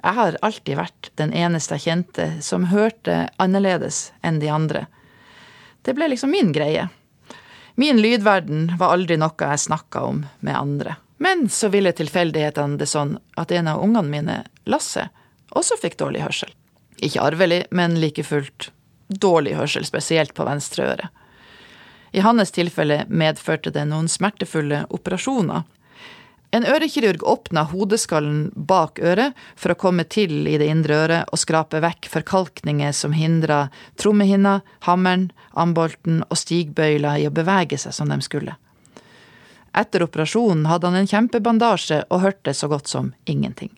Jeg 0.00 0.16
har 0.16 0.38
alltid 0.42 0.78
vært 0.78 1.10
den 1.20 1.34
eneste 1.36 1.76
jeg 1.76 1.84
kjente 1.84 2.28
som 2.42 2.70
hørte 2.70 3.26
annerledes 3.42 4.08
enn 4.24 4.40
de 4.40 4.48
andre. 4.48 4.86
Det 5.82 5.94
ble 5.96 6.10
liksom 6.12 6.30
min 6.30 6.52
greie. 6.52 6.88
Min 7.80 8.00
lydverden 8.02 8.74
var 8.78 8.92
aldri 8.92 9.16
noe 9.20 9.52
jeg 9.52 9.62
snakka 9.66 10.02
om 10.04 10.24
med 10.40 10.56
andre. 10.56 10.96
Men 11.22 11.48
så 11.48 11.68
ville 11.68 11.92
tilfeldighetene 11.92 12.80
det 12.80 12.88
sånn 12.88 13.18
at 13.40 13.52
en 13.52 13.68
av 13.68 13.82
ungene 13.84 14.08
mine, 14.08 14.36
Lasse, 14.64 15.08
også 15.50 15.76
fikk 15.80 15.98
dårlig 16.00 16.22
hørsel. 16.24 16.52
Ikke 17.00 17.24
arvelig, 17.24 17.64
men 17.70 17.98
like 18.00 18.24
fullt 18.24 18.70
dårlig 19.08 19.56
hørsel, 19.58 19.84
spesielt 19.84 20.34
på 20.36 20.46
venstre 20.48 20.86
øre. 20.92 21.08
I 22.12 22.20
hans 22.24 22.50
tilfelle 22.54 23.04
medførte 23.08 23.72
det 23.74 23.84
noen 23.88 24.08
smertefulle 24.08 24.84
operasjoner. 24.90 25.62
En 26.50 26.66
ørekirurg 26.66 27.22
åpna 27.22 27.62
hodeskallen 27.70 28.48
bak 28.54 28.98
øret 28.98 29.38
for 29.54 29.70
å 29.70 29.78
komme 29.78 30.02
til 30.10 30.48
i 30.50 30.56
det 30.58 30.66
indre 30.66 30.96
øret 31.04 31.30
og 31.30 31.38
skrape 31.38 31.78
vekk 31.84 32.08
forkalkninger 32.10 32.90
som 32.96 33.14
hindra 33.14 33.68
trommehinna, 34.02 34.56
hammeren, 34.88 35.28
ambolten 35.54 36.24
og 36.26 36.40
stigbøyla 36.40 37.14
i 37.20 37.28
å 37.28 37.34
bevege 37.34 37.78
seg 37.78 37.94
som 37.94 38.10
de 38.10 38.18
skulle. 38.26 38.56
Etter 39.70 40.02
operasjonen 40.02 40.66
hadde 40.66 40.90
han 40.90 40.98
en 40.98 41.10
kjempebandasje 41.12 42.02
og 42.10 42.24
hørte 42.24 42.54
så 42.58 42.66
godt 42.72 42.90
som 42.90 43.12
ingenting. 43.30 43.70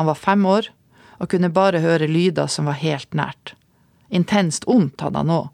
Han 0.00 0.08
var 0.08 0.16
fem 0.16 0.46
år 0.48 0.70
og 1.18 1.28
kunne 1.28 1.52
bare 1.52 1.84
høre 1.84 2.08
lyder 2.08 2.48
som 2.48 2.70
var 2.70 2.80
helt 2.80 3.12
nært. 3.12 3.52
Intenst 4.08 4.64
vondt 4.64 5.04
hadde 5.04 5.20
han 5.20 5.36
òg. 5.36 5.48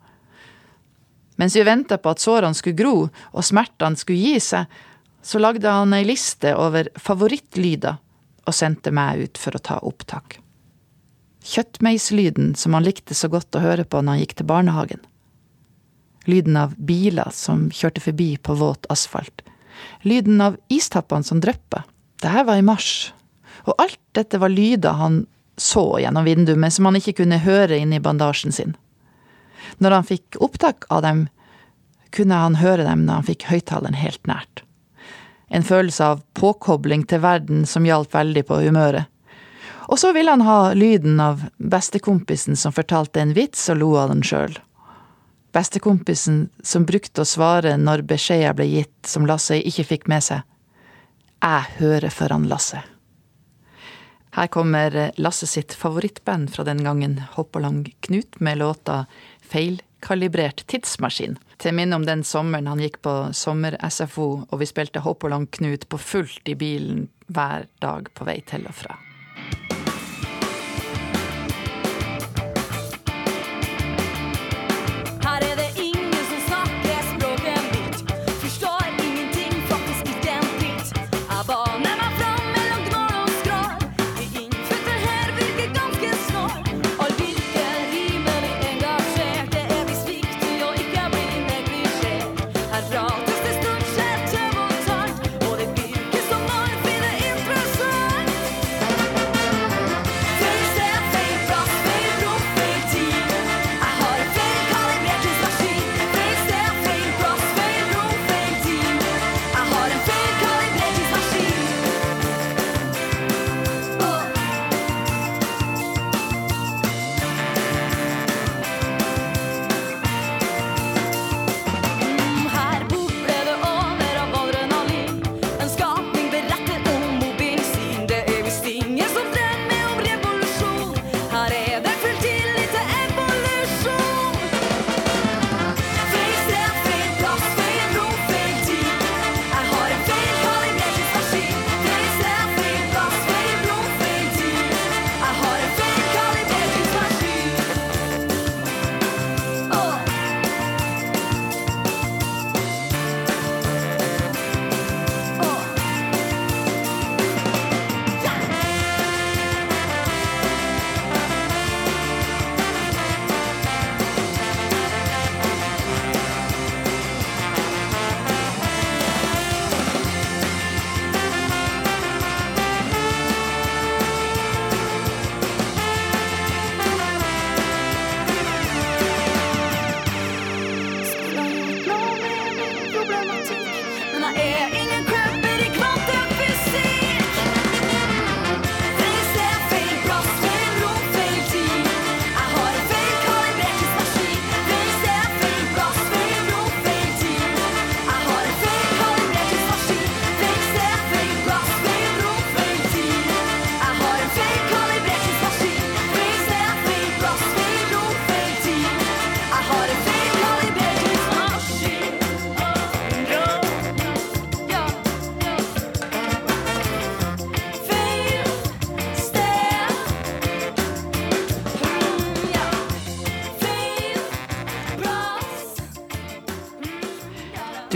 Mens 1.42 1.56
vi 1.58 1.64
venta 1.66 1.98
på 1.98 2.12
at 2.14 2.22
sårene 2.22 2.54
skulle 2.54 2.78
gro 2.78 2.96
og 3.08 3.42
smertene 3.42 3.98
skulle 3.98 4.22
gi 4.22 4.38
seg, 4.38 4.68
så 5.24 5.40
lagde 5.40 5.70
han 5.70 5.94
ei 5.96 6.04
liste 6.04 6.52
over 6.60 6.90
favorittlyder 7.00 7.96
og 8.44 8.54
sendte 8.54 8.92
meg 8.92 9.24
ut 9.24 9.40
for 9.40 9.56
å 9.56 9.62
ta 9.64 9.78
opptak. 9.80 10.38
Kjøttmeislyden 11.44 12.52
som 12.56 12.76
han 12.76 12.84
likte 12.84 13.16
så 13.16 13.30
godt 13.32 13.56
å 13.56 13.62
høre 13.64 13.86
på 13.88 14.02
når 14.02 14.12
han 14.12 14.22
gikk 14.22 14.36
til 14.38 14.48
barnehagen. 14.48 15.00
Lyden 16.28 16.56
av 16.60 16.76
biler 16.76 17.32
som 17.36 17.66
kjørte 17.72 18.04
forbi 18.04 18.34
på 18.36 18.56
våt 18.60 18.88
asfalt. 18.92 19.44
Lyden 20.04 20.40
av 20.44 20.56
istappene 20.72 21.24
som 21.24 21.40
dryppa. 21.40 21.84
Dette 22.20 22.44
var 22.48 22.60
i 22.60 22.64
mars, 22.64 23.12
og 23.64 23.76
alt 23.80 24.00
dette 24.16 24.40
var 24.40 24.52
lyder 24.52 24.96
han 25.00 25.24
så 25.60 25.98
gjennom 26.00 26.24
vinduet, 26.24 26.58
men 26.58 26.72
som 26.72 26.88
han 26.88 26.96
ikke 27.00 27.18
kunne 27.22 27.40
høre 27.44 27.78
inni 27.80 28.00
bandasjen 28.02 28.52
sin. 28.52 28.76
Når 29.80 29.98
han 29.98 30.08
fikk 30.08 30.38
opptak 30.44 30.88
av 30.92 31.04
dem, 31.04 31.26
kunne 32.14 32.38
han 32.38 32.60
høre 32.60 32.86
dem 32.86 33.04
når 33.04 33.20
han 33.20 33.28
fikk 33.28 33.48
høyttaleren 33.50 33.98
helt 33.98 34.24
nært. 34.30 34.64
En 35.54 35.62
følelse 35.62 36.04
av 36.04 36.22
påkobling 36.34 37.04
til 37.06 37.22
verden 37.22 37.62
som 37.66 37.86
hjalp 37.86 38.14
veldig 38.14 38.42
på 38.48 38.58
humøret. 38.64 39.06
Og 39.86 40.00
så 40.00 40.10
ville 40.16 40.32
han 40.32 40.42
ha 40.42 40.72
lyden 40.74 41.20
av 41.20 41.44
bestekompisen 41.58 42.56
som 42.56 42.72
fortalte 42.72 43.20
en 43.20 43.34
vits 43.36 43.68
og 43.70 43.78
lo 43.82 43.90
av 44.00 44.10
den 44.10 44.24
sjøl. 44.26 44.56
Bestekompisen 45.54 46.48
som 46.66 46.86
brukte 46.88 47.22
å 47.22 47.28
svare 47.28 47.76
når 47.78 48.02
beskjeder 48.10 48.56
ble 48.58 48.66
gitt 48.66 49.06
som 49.06 49.28
Lasse 49.28 49.60
ikke 49.60 49.86
fikk 49.92 50.08
med 50.10 50.24
seg. 50.26 50.42
Jeg 51.44 51.76
hører 51.78 52.10
for 52.10 52.34
han 52.34 52.48
Lasse. 52.50 52.80
Her 54.34 54.50
kommer 54.50 54.96
Lasse 55.20 55.46
sitt 55.46 55.76
favorittband 55.78 56.50
fra 56.50 56.64
den 56.66 56.82
gangen, 56.82 57.20
Hoppalang 57.36 57.84
Knut, 58.02 58.40
med 58.40 58.58
låta 58.58 59.04
Feilkalibrert 60.04 60.66
tidsmaskin. 60.68 61.38
Til 61.58 61.72
minne 61.72 61.96
om 61.96 62.04
den 62.04 62.24
sommeren 62.28 62.68
han 62.68 62.82
gikk 62.82 63.00
på 63.02 63.12
sommer-SFO, 63.32 64.28
og 64.50 64.60
vi 64.60 64.68
spilte 64.68 65.00
Hoppalang 65.00 65.46
Knut 65.48 65.88
på 65.88 65.98
fullt 65.98 66.48
i 66.48 66.54
bilen 66.54 67.08
hver 67.32 67.64
dag 67.80 68.12
på 68.12 68.28
vei 68.28 68.42
til 68.44 68.68
og 68.68 68.76
fra. 68.76 68.98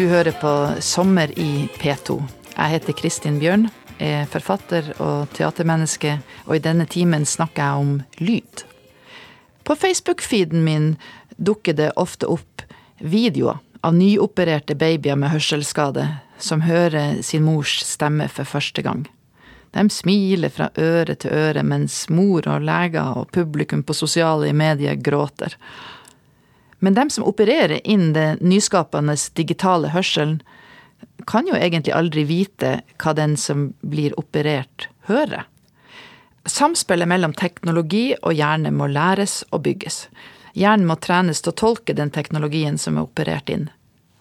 Hører 0.08 0.32
på 0.40 0.50
Sommer 0.80 1.30
i 1.38 1.68
P2. 1.76 2.14
Jeg 2.54 2.72
heter 2.72 2.96
Kristin 2.96 3.36
Bjørn, 3.42 3.66
er 4.00 4.28
forfatter 4.30 4.86
og 5.04 5.28
teatermenneske, 5.36 6.14
og 6.46 6.56
i 6.56 6.62
denne 6.64 6.86
timen 6.88 7.26
snakker 7.28 7.62
jeg 7.62 7.82
om 7.82 7.90
lyd. 8.22 8.62
På 9.68 9.76
Facebook-feeden 9.76 10.64
min 10.64 10.86
dukker 11.36 11.76
det 11.76 11.90
ofte 12.00 12.30
opp 12.30 12.64
videoer 12.98 13.60
av 13.84 13.98
nyopererte 13.98 14.78
babyer 14.78 15.18
med 15.18 15.34
hørselsskade 15.34 16.06
som 16.40 16.64
hører 16.64 17.20
sin 17.22 17.44
mors 17.44 17.78
stemme 17.84 18.30
for 18.32 18.48
første 18.48 18.82
gang. 18.86 19.04
De 19.76 19.84
smiler 19.92 20.48
fra 20.48 20.70
øre 20.80 21.18
til 21.20 21.36
øre 21.36 21.62
mens 21.66 22.06
mor 22.08 22.48
og 22.48 22.64
leger 22.64 23.20
og 23.20 23.28
publikum 23.34 23.84
på 23.84 23.96
sosiale 23.96 24.54
medier 24.56 24.96
gråter. 24.96 25.52
Men 26.78 26.94
dem 26.94 27.10
som 27.10 27.26
opererer 27.26 27.80
inn 27.84 28.12
den 28.12 28.38
nyskapende 28.40 29.16
digitale 29.34 29.90
hørselen, 29.94 30.40
kan 31.26 31.46
jo 31.46 31.58
egentlig 31.58 31.92
aldri 31.94 32.24
vite 32.24 32.78
hva 33.02 33.12
den 33.14 33.36
som 33.36 33.72
blir 33.82 34.14
operert, 34.18 34.88
hører. 35.10 35.44
Samspillet 36.48 37.08
mellom 37.10 37.34
teknologi 37.36 38.14
og 38.22 38.32
hjerne 38.32 38.70
må 38.72 38.86
læres 38.88 39.42
og 39.50 39.66
bygges. 39.66 40.06
Hjernen 40.56 40.88
må 40.88 40.96
trenes 40.96 41.42
til 41.42 41.52
å 41.52 41.58
tolke 41.60 41.94
den 41.94 42.10
teknologien 42.14 42.78
som 42.80 42.96
er 42.96 43.06
operert 43.06 43.50
inn. 43.52 43.68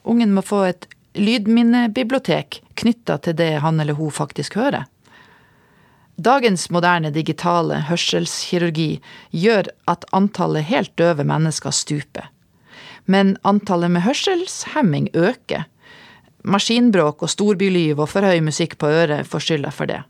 Ungen 0.04 0.34
må 0.36 0.44
få 0.44 0.66
et 0.68 0.88
lydminnebibliotek 1.18 2.62
knytta 2.78 3.18
til 3.24 3.38
det 3.40 3.58
han 3.64 3.80
eller 3.80 3.98
hun 3.98 4.12
faktisk 4.14 4.58
hører. 4.60 4.86
Dagens 6.18 6.68
moderne 6.74 7.12
digitale 7.14 7.84
hørselskirurgi 7.88 8.98
gjør 9.30 9.70
at 9.86 10.06
antallet 10.18 10.66
helt 10.66 10.96
døve 10.98 11.26
mennesker 11.28 11.74
stuper. 11.74 12.32
Men 13.08 13.38
antallet 13.48 13.92
med 13.92 14.04
hørselshemming 14.04 15.10
øker. 15.16 15.66
Maskinbråk 16.44 17.24
og 17.24 17.32
storbyliv 17.32 18.00
og 18.00 18.12
for 18.12 18.28
høy 18.28 18.42
musikk 18.44 18.78
på 18.80 18.92
øret 18.92 19.28
får 19.28 19.46
skylda 19.48 19.72
for 19.72 19.90
det. 19.90 20.02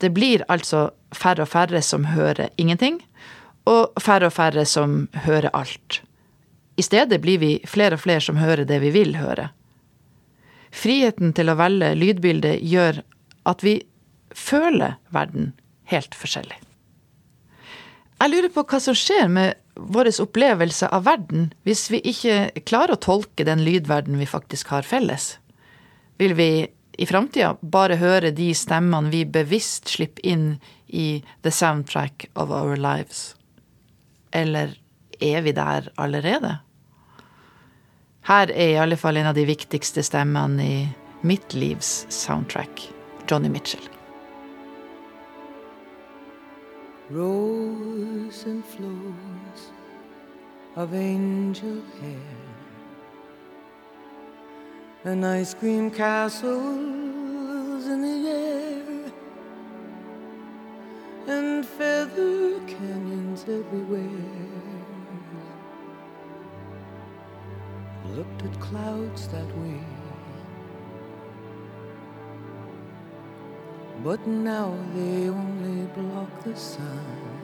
Det 0.00 0.12
blir 0.14 0.46
altså 0.48 0.90
færre 1.14 1.44
og 1.44 1.50
færre 1.50 1.82
som 1.82 2.06
hører 2.14 2.48
ingenting, 2.56 3.02
og 3.68 3.92
færre 4.00 4.30
og 4.30 4.32
færre 4.32 4.64
som 4.64 5.08
hører 5.26 5.50
alt. 5.52 6.00
I 6.78 6.82
stedet 6.82 7.20
blir 7.20 7.38
vi 7.42 7.52
flere 7.68 7.98
og 7.98 8.00
flere 8.06 8.22
som 8.24 8.38
hører 8.40 8.64
det 8.64 8.80
vi 8.80 8.94
vil 8.94 9.18
høre. 9.20 9.50
Friheten 10.70 11.34
til 11.36 11.50
å 11.50 11.58
velge 11.58 11.92
lydbilde 11.98 12.54
gjør 12.62 13.02
at 13.50 13.64
vi 13.66 13.80
føler 14.30 14.96
verden 15.10 15.52
helt 15.90 16.14
forskjellig. 16.14 16.56
Jeg 18.20 18.30
lurer 18.30 18.52
på 18.54 18.64
hva 18.68 18.80
som 18.80 18.96
skjer 18.96 19.28
med 19.32 19.58
vår 19.88 20.10
opplevelse 20.22 20.88
av 20.88 21.04
verden 21.08 21.50
hvis 21.66 21.88
vi 21.92 22.02
ikke 22.12 22.50
klarer 22.68 22.96
å 22.96 23.02
tolke 23.02 23.46
den 23.48 23.64
lydverden 23.64 24.18
vi 24.20 24.28
faktisk 24.28 24.72
har 24.74 24.86
felles. 24.86 25.38
Vil 26.20 26.34
vi 26.36 26.68
i 27.00 27.06
framtida 27.08 27.54
bare 27.60 27.96
høre 28.00 28.32
de 28.36 28.50
stemmene 28.54 29.12
vi 29.12 29.24
bevisst 29.24 29.88
slipper 29.88 30.26
inn 30.26 30.48
i 30.86 31.22
the 31.42 31.50
soundtrack 31.50 32.28
of 32.34 32.50
our 32.52 32.76
lives? 32.76 33.34
Eller 34.32 34.76
er 35.20 35.40
vi 35.46 35.54
der 35.56 35.88
allerede? 35.96 36.58
Her 38.28 38.52
er 38.52 38.74
i 38.74 38.80
alle 38.80 38.98
fall 39.00 39.16
en 39.16 39.30
av 39.30 39.38
de 39.38 39.46
viktigste 39.48 40.04
stemmene 40.04 40.66
i 40.66 40.76
mitt 41.24 41.54
livs 41.56 42.04
soundtrack, 42.12 42.84
Johnny 43.30 43.48
Mitchell. 43.48 43.88
Rose 47.10 48.44
and 48.46 48.64
flows 48.64 49.49
of 50.76 50.94
angel 50.94 51.82
hair 52.00 52.40
and 55.04 55.26
ice 55.26 55.54
cream 55.54 55.90
castles 55.90 57.86
in 57.86 58.02
the 58.02 58.28
air 58.28 59.12
and 61.26 61.66
feather 61.66 62.60
canyons 62.66 63.42
everywhere. 63.48 64.50
Looked 68.16 68.42
at 68.44 68.60
clouds 68.60 69.28
that 69.28 69.46
way. 69.58 69.80
But 74.04 74.26
now 74.26 74.76
they 74.94 75.28
only 75.28 75.86
block 75.88 76.42
the 76.44 76.56
sun. 76.56 77.39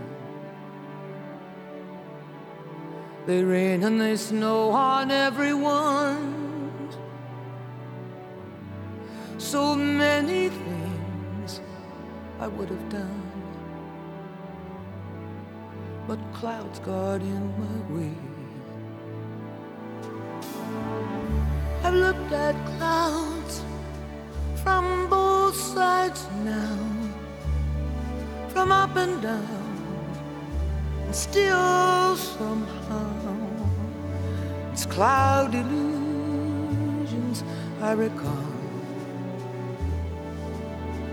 They 3.27 3.43
rain 3.43 3.83
and 3.83 4.01
they 4.01 4.17
snow 4.17 4.71
on 4.71 5.11
everyone. 5.11 6.47
So 9.39 9.75
many 9.75 10.49
things 10.49 11.61
I 12.39 12.47
would 12.47 12.69
have 12.69 12.89
done. 12.89 13.23
But 16.07 16.21
clouds 16.35 16.79
got 16.79 17.21
in 17.21 17.45
my 17.59 17.79
way. 17.97 18.15
I've 21.83 21.95
looked 21.95 22.33
at 22.33 22.55
clouds 22.79 23.63
from 24.63 25.09
both 25.11 25.57
sides 25.57 26.29
now, 26.45 26.79
from 28.49 28.71
up 28.71 28.95
and 28.95 29.21
down, 29.21 29.66
still 31.17 32.15
somehow 32.15 33.37
it's 34.71 34.85
cloud 34.85 35.55
illusions 35.55 37.43
I 37.81 37.93
recall. 37.93 38.53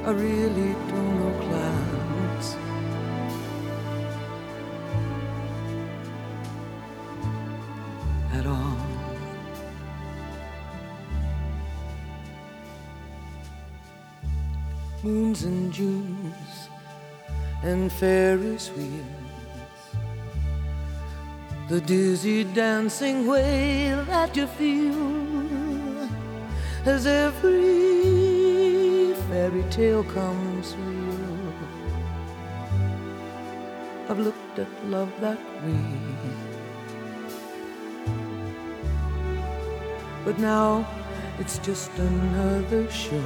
I 0.03 0.11
really 0.11 0.73
don't 0.89 1.13
know 1.19 1.33
clouds. 1.45 2.57
At 8.33 8.45
all. 8.45 8.77
moons 15.01 15.43
and 15.43 15.71
Junes 15.71 16.69
and 17.61 17.89
Ferris 17.91 18.69
wheels. 18.71 19.22
The 21.69 21.79
dizzy 21.79 22.43
dancing 22.43 23.25
way 23.25 23.95
that 24.07 24.35
you 24.35 24.47
feel 24.47 26.09
as 26.85 27.07
every 27.07 29.13
fairy 29.29 29.63
tale 29.69 30.03
comes 30.03 30.75
real. 30.75 31.53
I've 34.09 34.19
looked 34.19 34.59
at 34.59 34.67
love 34.85 35.09
that 35.21 35.39
way. 35.63 35.79
But 40.25 40.37
now 40.39 40.85
it's 41.39 41.59
just 41.59 41.97
another 41.97 42.91
show 42.91 43.23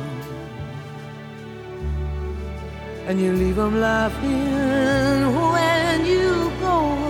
and 3.07 3.21
you 3.21 3.31
leave 3.31 3.55
them 3.55 3.79
laughing 3.79 5.33
when 5.51 6.05
you 6.05 6.51
go. 6.59 7.06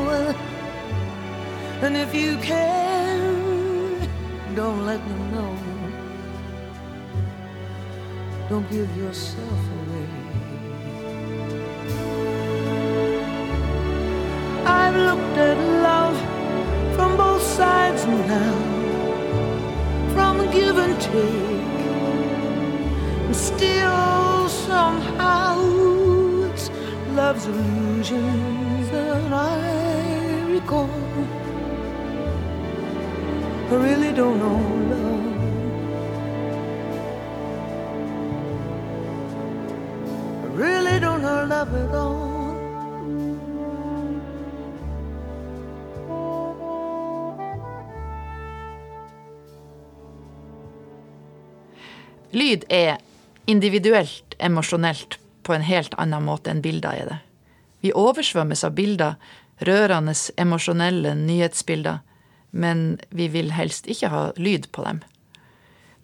And 1.79 1.95
if 1.95 2.13
you 2.15 2.37
can, 2.37 4.09
don't 4.55 4.83
let 4.87 4.99
them 5.07 5.31
know. 5.31 5.55
Don't 8.49 8.67
give 8.71 8.89
yourself 8.97 9.61
away. 9.79 10.07
I've 14.65 14.95
looked 14.95 15.37
at 15.37 15.57
love 15.83 16.17
from 16.95 17.15
both 17.15 17.43
sides 17.43 18.07
now, 18.07 18.55
from 20.15 20.49
give 20.51 20.77
and 20.79 20.99
take, 20.99 21.79
and 23.25 23.35
still 23.35 24.49
somehow 24.49 25.61
it's 26.49 26.71
love's 27.13 27.45
illusions 27.45 28.89
that 28.89 29.31
I 29.31 30.41
recall. 30.49 31.36
I 33.69 33.75
really 33.75 34.13
don't 34.13 34.39
know 34.39 34.59
love. 34.89 35.27
Really 40.55 40.99
don't 40.99 41.21
know 41.21 41.45
love 41.45 41.75
at 41.75 41.95
all. 41.95 42.37
Lyd 52.31 52.63
er 52.69 52.97
individuelt 53.45 54.35
emosjonelt 54.39 55.19
på 55.43 55.53
en 55.53 55.61
helt 55.61 55.93
annen 55.97 56.23
måte 56.23 56.51
enn 56.51 56.63
bilder 56.63 56.95
er 56.95 57.11
det. 57.11 57.19
Vi 57.83 57.91
oversvømmes 57.91 58.63
av 58.63 58.79
bilder, 58.79 59.19
rørende, 59.59 60.15
emosjonelle 60.39 61.15
nyhetsbilder, 61.19 61.99
men 62.51 62.99
vi 63.09 63.27
vil 63.31 63.51
helst 63.55 63.87
ikke 63.87 64.11
ha 64.11 64.23
lyd 64.37 64.69
på 64.71 64.85
dem. 64.87 65.01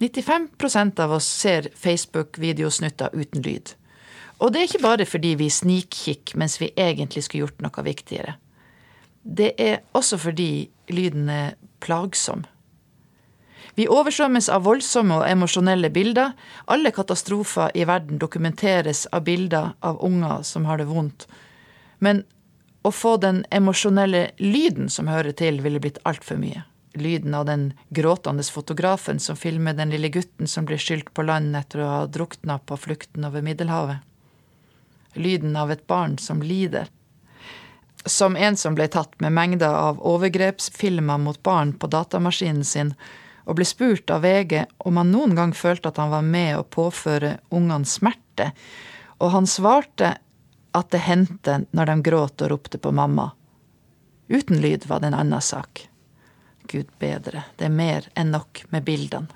95% 0.04 1.00
av 1.00 1.12
oss 1.16 1.28
ser 1.28 1.70
Facebook-videosnutter 1.80 3.14
uten 3.14 3.42
lyd. 3.46 3.76
Og 4.44 4.52
det 4.52 4.60
er 4.60 4.68
ikke 4.68 4.84
bare 4.84 5.06
fordi 5.08 5.36
vi 5.40 5.50
snikkikker 5.54 6.40
mens 6.40 6.60
vi 6.62 6.74
egentlig 6.76 7.24
skulle 7.24 7.46
gjort 7.46 7.64
noe 7.64 7.86
viktigere. 7.86 8.36
Det 9.24 9.54
er 9.62 9.86
også 9.96 10.20
fordi 10.20 10.68
lyden 10.92 11.30
er 11.32 11.54
plagsom. 11.80 12.44
Vi 13.76 13.88
oversvømmes 13.90 14.50
av 14.54 14.68
voldsomme 14.68 15.16
og 15.22 15.26
emosjonelle 15.26 15.90
bilder. 15.90 16.36
Alle 16.70 16.92
katastrofer 16.94 17.72
i 17.74 17.88
verden 17.90 18.20
dokumenteres 18.22 19.08
av 19.12 19.24
bilder 19.26 19.72
av 19.82 20.04
unger 20.04 20.44
som 20.46 20.68
har 20.70 20.78
det 20.78 20.90
vondt. 20.92 21.26
Men 22.04 22.22
å 22.84 22.92
få 22.92 23.18
den 23.18 23.46
emosjonelle 23.52 24.30
lyden 24.38 24.90
som 24.92 25.08
hører 25.08 25.32
til, 25.40 25.62
ville 25.64 25.80
blitt 25.80 26.02
altfor 26.08 26.40
mye. 26.40 26.66
Lyden 26.94 27.34
av 27.34 27.48
den 27.48 27.72
gråtende 27.90 28.44
fotografen 28.44 29.20
som 29.20 29.40
filmer 29.40 29.74
den 29.74 29.90
lille 29.90 30.12
gutten 30.14 30.48
som 30.48 30.68
blir 30.68 30.78
skylt 30.78 31.14
på 31.14 31.26
land 31.26 31.56
etter 31.58 31.82
å 31.82 31.90
ha 31.90 32.02
drukna 32.06 32.60
på 32.60 32.78
flukten 32.78 33.26
over 33.26 33.42
Middelhavet. 33.42 34.04
Lyden 35.16 35.56
av 35.56 35.72
et 35.72 35.88
barn 35.88 36.18
som 36.18 36.44
lider. 36.44 36.92
Som 38.06 38.36
en 38.36 38.58
som 38.60 38.76
ble 38.76 38.90
tatt 38.92 39.16
med 39.24 39.34
mengder 39.34 39.74
av 39.74 40.02
overgrepsfilmer 40.04 41.22
mot 41.24 41.40
barn 41.44 41.74
på 41.74 41.88
datamaskinen 41.88 42.68
sin, 42.68 42.94
og 43.48 43.58
ble 43.58 43.68
spurt 43.68 44.12
av 44.12 44.24
VG 44.24 44.66
om 44.88 45.00
han 45.00 45.12
noen 45.12 45.36
gang 45.40 45.54
følte 45.56 45.90
at 45.92 46.00
han 46.02 46.12
var 46.12 46.24
med 46.28 46.58
å 46.58 46.68
påføre 46.68 47.38
ungene 47.52 47.88
smerte, 47.88 48.52
og 49.24 49.34
han 49.34 49.48
svarte 49.48 50.18
at 50.74 50.90
det 50.92 51.04
hendte 51.06 51.64
når 51.72 51.92
de 51.92 51.96
gråt 52.10 52.42
og 52.42 52.52
ropte 52.52 52.82
på 52.82 52.92
mamma. 52.92 53.32
Uten 54.28 54.62
lyd 54.62 54.88
var 54.90 55.02
det 55.02 55.12
en 55.12 55.20
annen 55.20 55.42
sak. 55.42 55.88
Gud 56.72 56.90
bedre, 57.00 57.44
det 57.58 57.68
er 57.68 57.76
mer 57.76 58.08
enn 58.18 58.32
nok 58.34 58.64
med 58.74 58.86
bildene. 58.88 59.30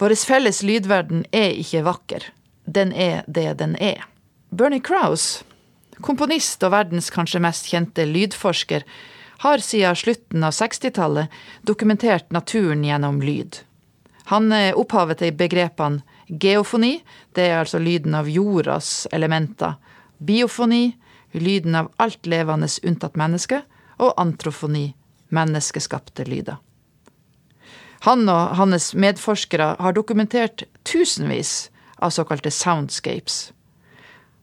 Vår 0.00 0.14
felles 0.18 0.62
lydverden 0.66 1.26
er 1.30 1.52
ikke 1.62 1.84
vakker. 1.86 2.24
Den 2.64 2.90
er 2.92 3.22
det 3.26 3.52
den 3.60 3.76
er. 3.78 4.02
Bernie 4.50 4.82
Krause, 4.82 5.44
komponist 6.02 6.64
og 6.66 6.72
verdens 6.74 7.10
kanskje 7.14 7.42
mest 7.44 7.68
kjente 7.70 8.06
lydforsker, 8.08 8.82
har 9.42 9.62
siden 9.62 9.98
slutten 9.98 10.44
av 10.46 10.54
60-tallet 10.56 11.30
dokumentert 11.66 12.30
naturen 12.34 12.82
gjennom 12.86 13.20
lyd. 13.22 13.60
Han 14.30 14.52
er 14.54 14.78
opphavet 14.78 15.22
til 15.22 15.34
begrepene 15.38 16.02
geofoni, 16.40 17.02
det 17.36 17.48
er 17.50 17.60
altså 17.60 17.80
lyden 17.82 18.14
av 18.16 18.28
jordas 18.30 19.06
elementer, 19.12 19.76
biofoni, 20.18 20.92
lyden 21.32 21.76
av 21.76 21.90
alt 22.02 22.26
levende 22.26 22.68
unntatt 22.82 23.16
menneske, 23.20 23.62
og 24.02 24.14
antrofoni, 24.20 24.92
menneskeskapte 25.32 26.26
lyder. 26.28 26.58
Han 28.02 28.26
og 28.28 28.56
hans 28.58 28.92
medforskere 28.98 29.76
har 29.78 29.94
dokumentert 29.94 30.64
tusenvis 30.88 31.70
av 32.02 32.10
såkalte 32.10 32.50
soundscapes. 32.50 33.52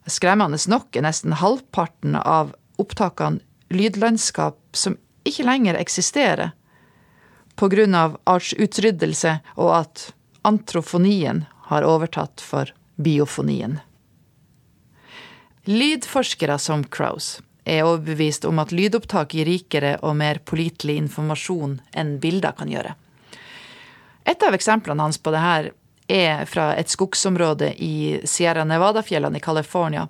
Skremmende 0.07 0.57
nok 0.71 0.95
er 0.95 1.03
nesten 1.05 1.35
halvparten 1.41 2.15
av 2.15 2.53
opptakene 2.79 3.43
lydlandskap 3.69 4.57
som 4.73 4.95
ikke 5.27 5.45
lenger 5.45 5.77
eksisterer, 5.77 6.53
av 7.59 8.15
artsutryddelse 8.23 9.35
og 9.59 9.73
at 9.81 10.05
antrofonien 10.47 11.43
har 11.69 11.85
overtatt 11.85 12.41
for 12.41 12.71
biofonien. 12.97 13.79
Lydforskere 15.69 16.57
som 16.57 16.83
Krause 16.83 17.43
er 17.69 17.85
overbevist 17.85 18.47
om 18.49 18.59
at 18.59 18.71
lydopptak 18.73 19.35
gir 19.37 19.45
rikere 19.45 19.97
og 20.01 20.17
mer 20.17 20.41
pålitelig 20.41 20.95
informasjon 21.03 21.77
enn 21.93 22.15
bilder 22.23 22.55
kan 22.57 22.71
gjøre. 22.71 22.95
Et 24.25 24.43
av 24.45 24.55
eksemplene 24.57 25.05
hans 25.05 25.21
på 25.21 25.33
det 25.33 25.43
her 25.43 25.69
er 26.09 26.45
fra 26.49 26.71
et 26.73 26.89
skogsområde 26.89 27.69
i 27.85 28.19
Sierra 28.25 28.65
Nevada-fjellene 28.65 29.37
i 29.37 29.45
California, 29.45 30.07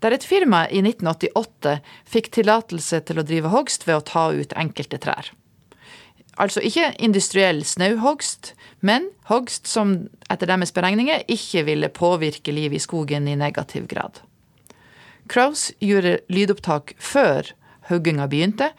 der 0.00 0.16
et 0.16 0.24
firma 0.24 0.64
i 0.72 0.80
1988 0.80 1.76
fikk 2.08 2.30
tillatelse 2.38 3.02
til 3.04 3.20
å 3.20 3.26
drive 3.28 3.52
hogst 3.52 3.84
ved 3.88 4.00
å 4.00 4.06
ta 4.08 4.30
ut 4.32 4.56
enkelte 4.56 5.00
trær. 5.04 5.28
Altså 6.40 6.62
ikke 6.66 6.92
industriell 6.98 7.62
snauhogst, 7.66 8.54
men 8.82 9.06
hogst 9.30 9.68
som 9.70 9.94
etter 10.32 10.50
deres 10.50 10.74
beregninger 10.74 11.22
ikke 11.30 11.62
ville 11.68 11.92
påvirke 11.94 12.54
livet 12.54 12.80
i 12.80 12.82
skogen 12.82 13.28
i 13.30 13.36
negativ 13.38 13.86
grad. 13.90 14.18
Kraus 15.30 15.70
gjorde 15.80 16.18
lydopptak 16.28 16.96
før 17.00 17.54
hogginga 17.88 18.26
begynte, 18.28 18.72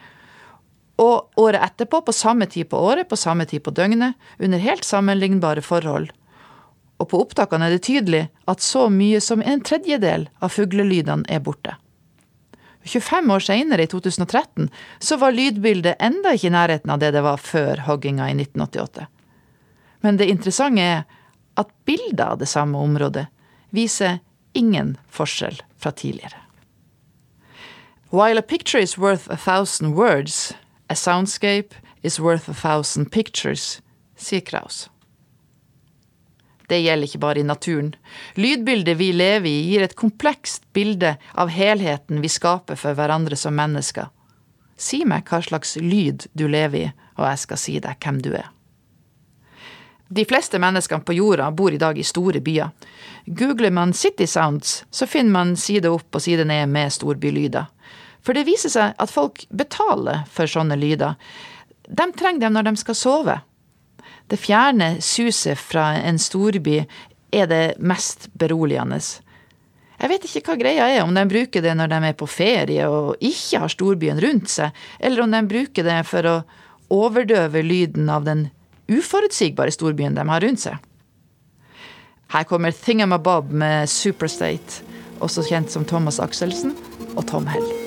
og 0.96 1.32
året 1.36 1.60
etterpå, 1.60 2.00
på 2.06 2.12
samme 2.12 2.46
tid 2.48 2.70
på 2.70 2.78
året, 2.80 3.08
på 3.08 3.18
samme 3.20 3.44
tid 3.44 3.60
på 3.64 3.72
døgnet, 3.76 4.16
under 4.40 4.62
helt 4.62 4.84
sammenlignbare 4.84 5.64
forhold. 5.64 6.08
Og 6.96 7.10
på 7.10 7.20
opptakene 7.20 7.68
er 7.68 7.76
det 7.76 7.84
tydelig 7.84 8.22
at 8.48 8.64
så 8.64 8.86
mye 8.92 9.20
som 9.20 9.42
en 9.44 9.60
tredjedel 9.60 10.28
av 10.40 10.54
fuglelydene 10.56 11.28
er 11.28 11.42
borte. 11.44 11.76
25 12.86 13.30
år 13.30 13.44
senere, 13.44 13.82
i 13.82 13.90
2013, 13.90 14.70
så 14.98 15.16
var 15.20 15.34
lydbildet 15.34 15.98
enda 16.00 16.34
ikke 16.36 16.50
i 16.50 16.54
nærheten 16.54 16.92
av 16.92 17.02
det 17.02 17.12
det 17.16 17.22
var 17.26 17.42
før 17.42 17.84
hogginga 17.88 18.30
i 18.30 18.36
1988. 18.38 19.06
Men 20.06 20.18
det 20.20 20.30
interessante 20.30 20.82
er 20.82 21.04
at 21.56 21.72
bilder 21.88 22.36
av 22.36 22.40
det 22.42 22.48
samme 22.50 22.78
området 22.78 23.26
viser 23.74 24.20
ingen 24.56 24.96
forskjell 25.10 25.58
fra 25.76 25.92
tidligere. 25.92 26.38
While 28.10 28.38
a 28.38 28.42
picture 28.42 28.80
is 28.80 28.96
worth 28.98 29.28
a 29.30 29.36
thousand 29.36 29.96
words, 29.96 30.54
a 30.88 30.94
soundscape 30.94 31.74
is 32.02 32.20
worth 32.20 32.48
a 32.48 32.54
thousand 32.54 33.10
pictures, 33.10 33.80
sier 34.16 34.40
Kraus. 34.40 34.88
Det 36.66 36.80
gjelder 36.82 37.08
ikke 37.08 37.22
bare 37.22 37.40
i 37.40 37.46
naturen. 37.46 37.94
Lydbildet 38.34 38.98
vi 38.98 39.12
lever 39.14 39.48
i, 39.50 39.62
gir 39.70 39.84
et 39.86 39.96
komplekst 39.98 40.66
bilde 40.74 41.14
av 41.34 41.52
helheten 41.54 42.22
vi 42.24 42.30
skaper 42.32 42.78
for 42.80 42.98
hverandre 42.98 43.38
som 43.38 43.54
mennesker. 43.56 44.10
Si 44.76 45.04
meg 45.08 45.28
hva 45.30 45.40
slags 45.44 45.76
lyd 45.80 46.26
du 46.36 46.48
lever 46.50 46.78
i, 46.82 46.92
og 47.16 47.24
jeg 47.30 47.42
skal 47.44 47.60
si 47.60 47.78
deg 47.80 48.02
hvem 48.02 48.20
du 48.24 48.34
er. 48.36 48.50
De 50.08 50.22
fleste 50.28 50.58
menneskene 50.62 51.02
på 51.02 51.16
jorda 51.16 51.48
bor 51.50 51.74
i 51.74 51.80
dag 51.82 51.98
i 51.98 52.04
store 52.06 52.40
byer. 52.44 52.70
Googler 53.26 53.72
man 53.74 53.92
City 53.92 54.26
Sounds, 54.26 54.84
så 54.90 55.06
finner 55.06 55.32
man 55.34 55.56
side 55.58 55.90
opp 55.90 56.14
og 56.14 56.22
side 56.22 56.44
ned 56.46 56.70
med 56.70 56.94
storbylyder. 56.94 57.66
For 58.22 58.34
det 58.34 58.46
viser 58.46 58.70
seg 58.70 58.94
at 59.02 59.10
folk 59.10 59.42
betaler 59.50 60.22
for 60.30 60.50
sånne 60.50 60.78
lyder. 60.78 61.18
De 61.86 62.06
trenger 62.14 62.46
dem 62.46 62.54
når 62.54 62.68
de 62.68 62.76
skal 62.78 62.98
sove. 62.98 63.36
Det 64.26 64.38
fjerne 64.42 64.96
suset 65.00 65.58
fra 65.58 65.92
en 66.02 66.18
storby 66.18 66.80
er 67.30 67.46
det 67.50 67.76
mest 67.78 68.28
beroligende. 68.34 68.98
Jeg 69.96 70.12
vet 70.12 70.26
ikke 70.26 70.42
hva 70.50 70.56
greia 70.60 70.88
er, 70.92 71.04
om 71.04 71.14
de 71.14 71.22
bruker 71.30 71.64
det 71.64 71.72
når 71.78 71.92
de 71.92 72.00
er 72.10 72.18
på 72.18 72.28
ferie 72.28 72.88
og 72.90 73.14
ikke 73.24 73.62
har 73.62 73.72
storbyen 73.72 74.20
rundt 74.20 74.50
seg, 74.52 74.74
eller 75.00 75.24
om 75.24 75.32
de 75.32 75.44
bruker 75.48 75.86
det 75.86 76.00
for 76.10 76.28
å 76.28 76.36
overdøve 76.92 77.62
lyden 77.64 78.10
av 78.12 78.26
den 78.26 78.48
uforutsigbare 78.92 79.72
storbyen 79.74 80.18
de 80.18 80.26
har 80.28 80.44
rundt 80.44 80.66
seg. 80.66 80.76
Her 82.34 82.44
kommer 82.50 82.74
Thingamabob 82.74 83.50
med 83.54 83.88
Superstate, 83.90 84.82
også 85.22 85.46
kjent 85.46 85.72
som 85.72 85.86
Thomas 85.86 86.20
Akselsen 86.20 86.74
og 87.14 87.24
Tom 87.30 87.46
Hell. 87.48 87.85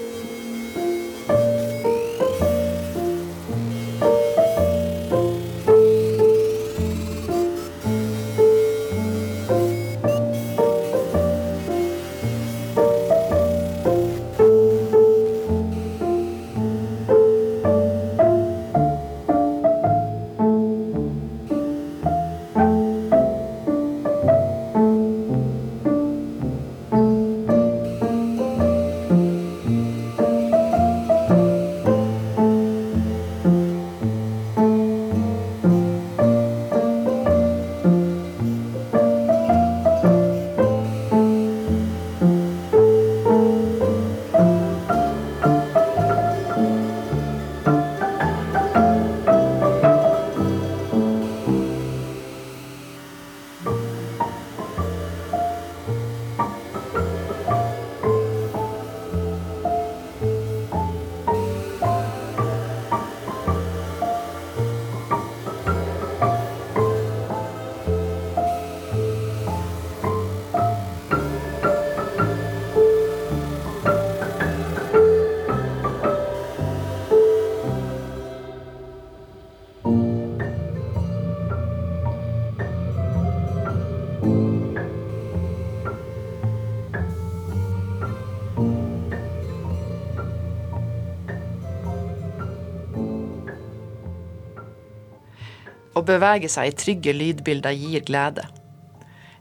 Bevege 96.09 96.49
seg 96.51 96.71
i 96.71 96.75
trygge 96.77 97.13
lydbilder 97.13 97.75
gir 97.77 98.03
glede. 98.07 98.47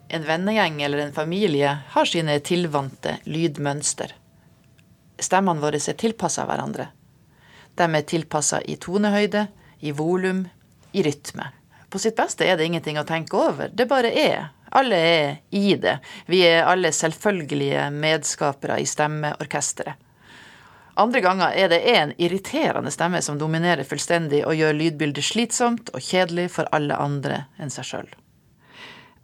En 0.09 0.25
vennegjeng 0.25 0.81
eller 0.83 1.05
en 1.05 1.12
familie 1.16 1.75
har 1.93 2.09
sine 2.09 2.39
tilvante 2.45 3.19
lydmønster. 3.29 4.14
Stemmene 5.21 5.61
våre 5.61 5.81
er 5.81 5.99
tilpassa 5.99 6.47
hverandre. 6.49 6.89
De 7.77 7.87
er 7.87 8.07
tilpassa 8.09 8.61
i 8.64 8.79
tonehøyde, 8.81 9.47
i 9.81 9.93
volum, 9.93 10.47
i 10.93 11.03
rytme. 11.05 11.51
På 11.89 12.01
sitt 12.01 12.16
beste 12.16 12.47
er 12.47 12.57
det 12.59 12.66
ingenting 12.69 12.99
å 13.01 13.07
tenke 13.09 13.37
over, 13.39 13.71
det 13.73 13.89
bare 13.89 14.11
er. 14.12 14.49
Alle 14.77 14.97
er 14.97 15.29
i 15.57 15.77
det. 15.81 15.99
Vi 16.29 16.43
er 16.45 16.66
alle 16.69 16.93
selvfølgelige 16.93 17.89
medskapere 17.95 18.81
i 18.81 18.89
stemmeorkesteret. 18.89 20.08
Andre 20.99 21.20
ganger 21.22 21.55
er 21.55 21.68
det 21.70 21.78
en 21.92 22.12
irriterende 22.18 22.90
stemme 22.90 23.20
som 23.22 23.36
dominerer 23.38 23.86
fullstendig 23.86 24.40
og 24.42 24.57
gjør 24.59 24.74
lydbildet 24.74 25.22
slitsomt 25.22 25.92
og 25.94 26.03
kjedelig 26.03 26.49
for 26.57 26.66
alle 26.74 26.96
andre 26.99 27.44
enn 27.62 27.70
seg 27.70 27.86
sjøl. 27.86 28.09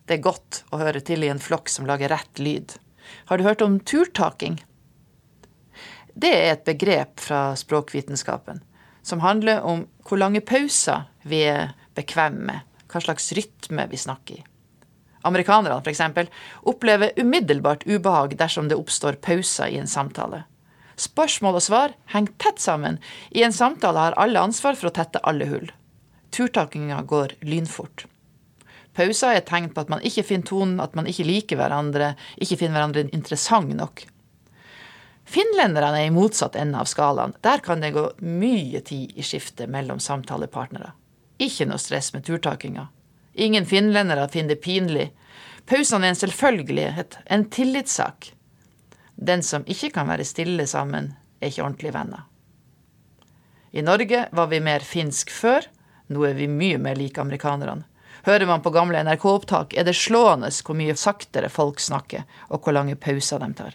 Det 0.06 0.18
er 0.18 0.22
godt 0.22 0.60
å 0.70 0.78
høre 0.78 1.02
til 1.02 1.24
i 1.26 1.32
en 1.32 1.42
flokk 1.42 1.72
som 1.72 1.88
lager 1.88 2.12
rett 2.14 2.38
lyd. 2.38 2.76
Har 3.26 3.40
du 3.40 3.46
hørt 3.48 3.64
om 3.64 3.80
turtaking? 3.80 4.60
Det 6.14 6.30
er 6.30 6.52
et 6.52 6.64
begrep 6.68 7.18
fra 7.18 7.56
språkvitenskapen 7.58 8.62
som 9.02 9.20
handler 9.20 9.66
om 9.66 9.84
hvor 10.06 10.22
lange 10.22 10.44
pauser 10.46 11.08
vi 11.26 11.42
er 11.48 11.74
bekvemme 11.98 12.52
med, 12.52 12.60
hva 12.86 13.02
slags 13.02 13.32
rytme 13.34 13.90
vi 13.90 13.98
snakker 13.98 14.38
i. 14.38 14.44
Amerikanerne 15.26 15.82
f.eks. 15.82 16.30
opplever 16.62 17.18
umiddelbart 17.18 17.82
ubehag 17.88 18.38
dersom 18.38 18.70
det 18.70 18.78
oppstår 18.78 19.18
pauser 19.24 19.74
i 19.74 19.80
en 19.80 19.90
samtale. 19.90 20.44
Spørsmål 21.00 21.58
og 21.58 21.64
svar 21.64 21.94
henger 22.12 22.34
tett 22.38 22.62
sammen. 22.62 22.98
I 23.34 23.42
en 23.46 23.54
samtale 23.54 24.08
har 24.08 24.18
alle 24.20 24.42
ansvar 24.42 24.78
for 24.78 24.90
å 24.90 24.94
tette 24.94 25.22
alle 25.26 25.48
hull. 25.50 25.70
Turtakinga 26.34 27.02
går 27.06 27.36
lynfort. 27.46 28.06
Pauser 28.94 29.32
er 29.32 29.40
et 29.40 29.48
tegn 29.50 29.72
på 29.74 29.82
at 29.82 29.90
man 29.90 30.02
ikke 30.06 30.22
finner 30.26 30.46
tonen, 30.46 30.80
at 30.82 30.94
man 30.94 31.08
ikke 31.10 31.26
liker 31.26 31.58
hverandre, 31.58 32.12
ikke 32.38 32.60
finner 32.60 32.78
hverandre 32.78 33.08
interessant 33.10 33.74
nok. 33.74 34.04
Finlenderne 35.24 36.02
er 36.02 36.10
i 36.10 36.14
motsatt 36.14 36.54
ende 36.60 36.78
av 36.78 36.86
skalaen. 36.90 37.34
Der 37.42 37.62
kan 37.64 37.82
det 37.82 37.94
gå 37.96 38.04
mye 38.22 38.82
tid 38.84 39.16
i 39.16 39.24
skiftet 39.24 39.72
mellom 39.72 39.98
samtalepartnere. 40.02 40.92
Ikke 41.42 41.66
noe 41.66 41.80
stress 41.82 42.12
med 42.14 42.26
turtakinga. 42.28 42.86
Ingen 43.34 43.66
finlendere 43.66 44.28
finner 44.30 44.54
det 44.54 44.62
pinlig. 44.62 45.08
Pausene 45.66 46.06
er 46.06 46.14
en 46.14 46.20
selvfølgelighet, 46.20 47.18
en 47.24 47.48
tillitssak. 47.50 48.33
Den 49.24 49.42
som 49.42 49.64
ikke 49.70 49.92
kan 49.94 50.08
være 50.10 50.26
stille 50.28 50.66
sammen, 50.68 51.14
er 51.40 51.48
ikke 51.48 51.64
ordentlige 51.64 51.94
venner. 51.94 52.26
I 53.72 53.82
Norge 53.82 54.26
var 54.32 54.50
vi 54.52 54.60
mer 54.60 54.84
finsk 54.84 55.32
før, 55.32 55.64
nå 56.12 56.26
er 56.28 56.36
vi 56.36 56.48
mye 56.50 56.78
mer 56.78 56.98
like 56.98 57.20
amerikanerne. 57.20 57.88
Hører 58.24 58.46
man 58.48 58.62
på 58.64 58.72
gamle 58.72 59.00
NRK-opptak, 59.04 59.74
er 59.76 59.84
det 59.84 59.96
slående 59.96 60.48
hvor 60.64 60.76
mye 60.78 60.94
saktere 60.96 61.50
folk 61.52 61.80
snakker, 61.80 62.22
og 62.48 62.62
hvor 62.64 62.76
lange 62.76 62.96
pauser 62.96 63.42
de 63.42 63.50
tar. 63.56 63.74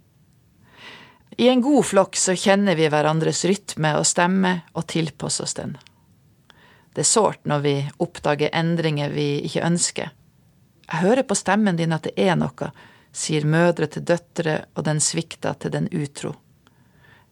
I 1.37 1.49
en 1.49 1.61
god 1.61 1.85
flokk 1.85 2.17
så 2.17 2.33
kjenner 2.37 2.77
vi 2.77 2.87
hverandres 2.89 3.43
rytme 3.45 3.93
og 3.99 4.07
stemme 4.09 4.53
og 4.73 4.87
tilpasser 4.89 5.45
oss 5.45 5.57
den. 5.57 5.75
Det 6.93 7.05
er 7.05 7.09
sårt 7.09 7.45
når 7.47 7.65
vi 7.65 7.75
oppdager 8.01 8.49
endringer 8.53 9.13
vi 9.13 9.27
ikke 9.45 9.65
ønsker. 9.65 10.09
Jeg 10.89 11.03
hører 11.03 11.25
på 11.29 11.37
stemmen 11.37 11.77
din 11.77 11.93
at 11.93 12.07
det 12.09 12.15
er 12.17 12.35
noe, 12.39 12.71
sier 13.15 13.45
mødre 13.45 13.87
til 13.89 14.05
døtre 14.05 14.61
og 14.75 14.85
den 14.87 15.01
svikta 15.03 15.55
til 15.59 15.73
den 15.73 15.89
utro. 15.91 16.35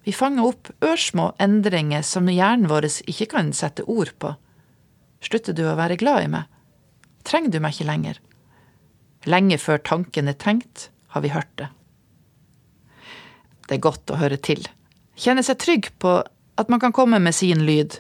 Vi 0.08 0.14
fanger 0.16 0.48
opp 0.48 0.70
ørsmå 0.84 1.34
endringer 1.44 2.06
som 2.08 2.30
hjernen 2.32 2.70
vår 2.72 2.88
ikke 3.12 3.28
kan 3.34 3.52
sette 3.54 3.84
ord 3.92 4.14
på. 4.20 4.34
Slutter 5.20 5.54
du 5.54 5.66
å 5.68 5.76
være 5.76 5.98
glad 6.00 6.24
i 6.24 6.32
meg? 6.32 6.48
Trenger 7.28 7.52
du 7.52 7.60
meg 7.60 7.76
ikke 7.76 7.90
lenger? 7.90 8.22
Lenge 9.28 9.58
før 9.60 9.82
tanken 9.84 10.32
er 10.32 10.38
tenkt, 10.40 10.90
har 11.12 11.26
vi 11.26 11.34
hørt 11.34 11.52
det. 11.60 11.68
Det 13.68 13.76
er 13.76 13.84
godt 13.84 14.14
å 14.14 14.20
høre 14.22 14.40
til. 14.40 14.64
Kjenne 15.20 15.44
seg 15.44 15.60
trygg 15.60 15.90
på 16.00 16.22
at 16.58 16.70
man 16.72 16.80
kan 16.80 16.96
komme 16.96 17.20
med 17.20 17.36
sin 17.36 17.66
lyd. 17.68 18.00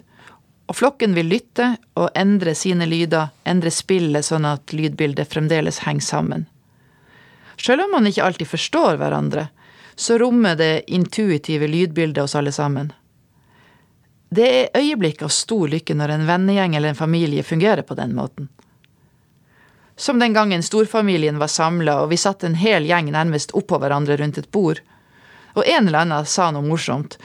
Og 0.67 0.77
flokken 0.79 1.15
vil 1.15 1.27
lytte 1.31 1.73
og 1.99 2.07
endre 2.15 2.53
sine 2.55 2.87
lyder, 2.87 3.33
endre 3.47 3.71
spillet 3.71 4.25
sånn 4.27 4.47
at 4.47 4.71
lydbildet 4.75 5.27
fremdeles 5.31 5.83
henger 5.83 6.07
sammen. 6.07 6.47
Sjøl 7.57 7.81
om 7.83 7.95
man 7.97 8.07
ikke 8.07 8.23
alltid 8.23 8.47
forstår 8.47 8.99
hverandre, 9.01 9.47
så 9.97 10.17
rommer 10.21 10.55
det 10.55 10.85
intuitive 10.93 11.67
lydbildet 11.67 12.21
hos 12.21 12.35
alle 12.37 12.53
sammen. 12.53 12.91
Det 14.29 14.47
er 14.47 14.77
øyeblikk 14.77 15.23
av 15.23 15.31
stor 15.33 15.69
lykke 15.71 15.95
når 15.95 16.13
en 16.13 16.27
vennegjeng 16.27 16.75
eller 16.75 16.93
en 16.93 16.99
familie 16.99 17.43
fungerer 17.47 17.81
på 17.87 17.95
den 17.97 18.13
måten. 18.15 18.49
Som 19.97 20.19
den 20.19 20.33
gangen 20.33 20.61
storfamilien 20.63 21.39
var 21.41 21.49
samla 21.49 22.01
og 22.03 22.11
vi 22.11 22.19
satt 22.21 22.43
en 22.45 22.59
hel 22.59 22.85
gjeng 22.85 23.09
nærmest 23.15 23.55
oppå 23.57 23.79
hverandre 23.81 24.19
rundt 24.19 24.37
et 24.37 24.51
bord. 24.53 24.83
Og 25.57 25.63
en 25.65 25.87
eller 25.87 26.03
annen 26.03 26.27
sa 26.29 26.51
noe 26.53 26.67
morsomt, 26.67 27.17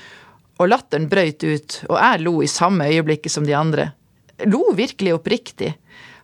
og 0.56 0.70
latteren 0.70 1.10
brøyt 1.10 1.44
ut, 1.44 1.76
og 1.90 1.98
jeg 1.98 2.22
lo 2.22 2.38
i 2.40 2.48
samme 2.48 2.86
øyeblikket 2.88 3.34
som 3.34 3.44
de 3.44 3.56
andre. 3.58 3.90
Lo 4.48 4.70
virkelig 4.78 5.12
oppriktig. 5.18 5.74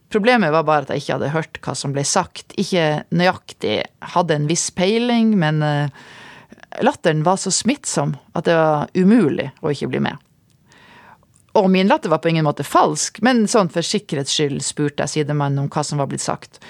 Problemet 0.08 0.52
var 0.54 0.64
bare 0.64 0.86
at 0.86 0.94
jeg 0.94 1.02
ikke 1.02 1.16
hadde 1.18 1.34
hørt 1.34 1.58
hva 1.64 1.74
som 1.76 1.92
ble 1.92 2.04
sagt. 2.08 2.54
Ikke 2.60 3.02
nøyaktig 3.12 3.82
hadde 4.14 4.38
en 4.38 4.48
viss 4.48 4.70
peiling, 4.72 5.34
men 5.36 5.60
uh, 5.60 5.90
latteren 6.84 7.24
var 7.26 7.36
så 7.40 7.52
smittsom 7.52 8.16
at 8.32 8.48
det 8.48 8.56
var 8.56 8.88
umulig 8.96 9.50
å 9.60 9.74
ikke 9.74 9.90
bli 9.92 10.00
med. 10.08 10.16
Og 11.58 11.68
min 11.72 11.88
latter 11.90 12.12
var 12.12 12.22
på 12.22 12.30
ingen 12.30 12.46
måte 12.46 12.64
falsk, 12.64 13.20
men 13.24 13.46
sånn 13.50 13.70
for 13.72 13.84
sikkerhets 13.84 14.32
skyld 14.32 14.62
spurte 14.64 15.04
jeg 15.04 15.18
sidemannen 15.18 15.64
om 15.64 15.70
hva 15.72 15.84
som 15.84 16.00
var 16.00 16.08
blitt 16.10 16.24
sagt. 16.24 16.60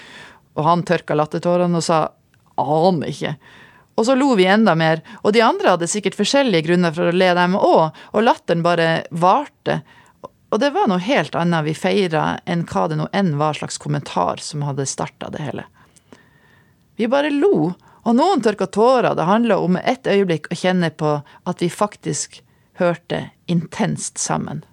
Og 0.57 0.65
han 0.65 0.83
tørka 0.87 1.15
lattertårene 1.15 1.79
og 1.79 1.85
sa 1.85 1.99
aner 2.59 3.11
ikke. 3.11 3.35
Og 3.99 4.07
så 4.07 4.15
lo 4.15 4.31
vi 4.39 4.47
enda 4.47 4.75
mer, 4.79 5.01
og 5.21 5.35
de 5.35 5.43
andre 5.43 5.75
hadde 5.75 5.89
sikkert 5.91 6.15
forskjellige 6.15 6.69
grunner 6.69 6.95
for 6.95 7.11
å 7.11 7.15
le 7.15 7.29
dem 7.35 7.57
òg, 7.59 7.97
og 8.15 8.23
latteren 8.23 8.63
bare 8.63 8.89
varte. 9.11 9.81
Og 10.49 10.59
det 10.59 10.71
var 10.73 10.89
noe 10.89 11.01
helt 11.03 11.35
annet 11.37 11.67
vi 11.67 11.75
feira 11.77 12.39
enn 12.49 12.65
hva 12.69 12.87
det 12.89 12.97
nå 12.97 13.07
enn 13.13 13.35
var 13.37 13.57
slags 13.57 13.77
kommentar 13.81 14.41
som 14.41 14.65
hadde 14.65 14.87
starta 14.89 15.29
det 15.29 15.43
hele. 15.45 15.65
Vi 16.97 17.07
bare 17.07 17.29
lo, 17.31 17.71
og 18.03 18.15
noen 18.17 18.41
tørka 18.43 18.67
tårer. 18.67 19.13
Det 19.15 19.27
handla 19.29 19.59
om 19.61 19.77
et 19.79 20.09
øyeblikk 20.09 20.49
å 20.51 20.57
kjenne 20.57 20.89
på 20.89 21.19
at 21.21 21.63
vi 21.63 21.69
faktisk 21.69 22.41
hørte 22.81 23.29
intenst 23.45 24.17
sammen. 24.17 24.65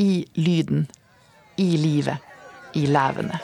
I 0.00 0.24
lyden. 0.34 0.86
I 1.60 1.76
livet. 1.76 2.24
I 2.72 2.86
levende. 2.88 3.38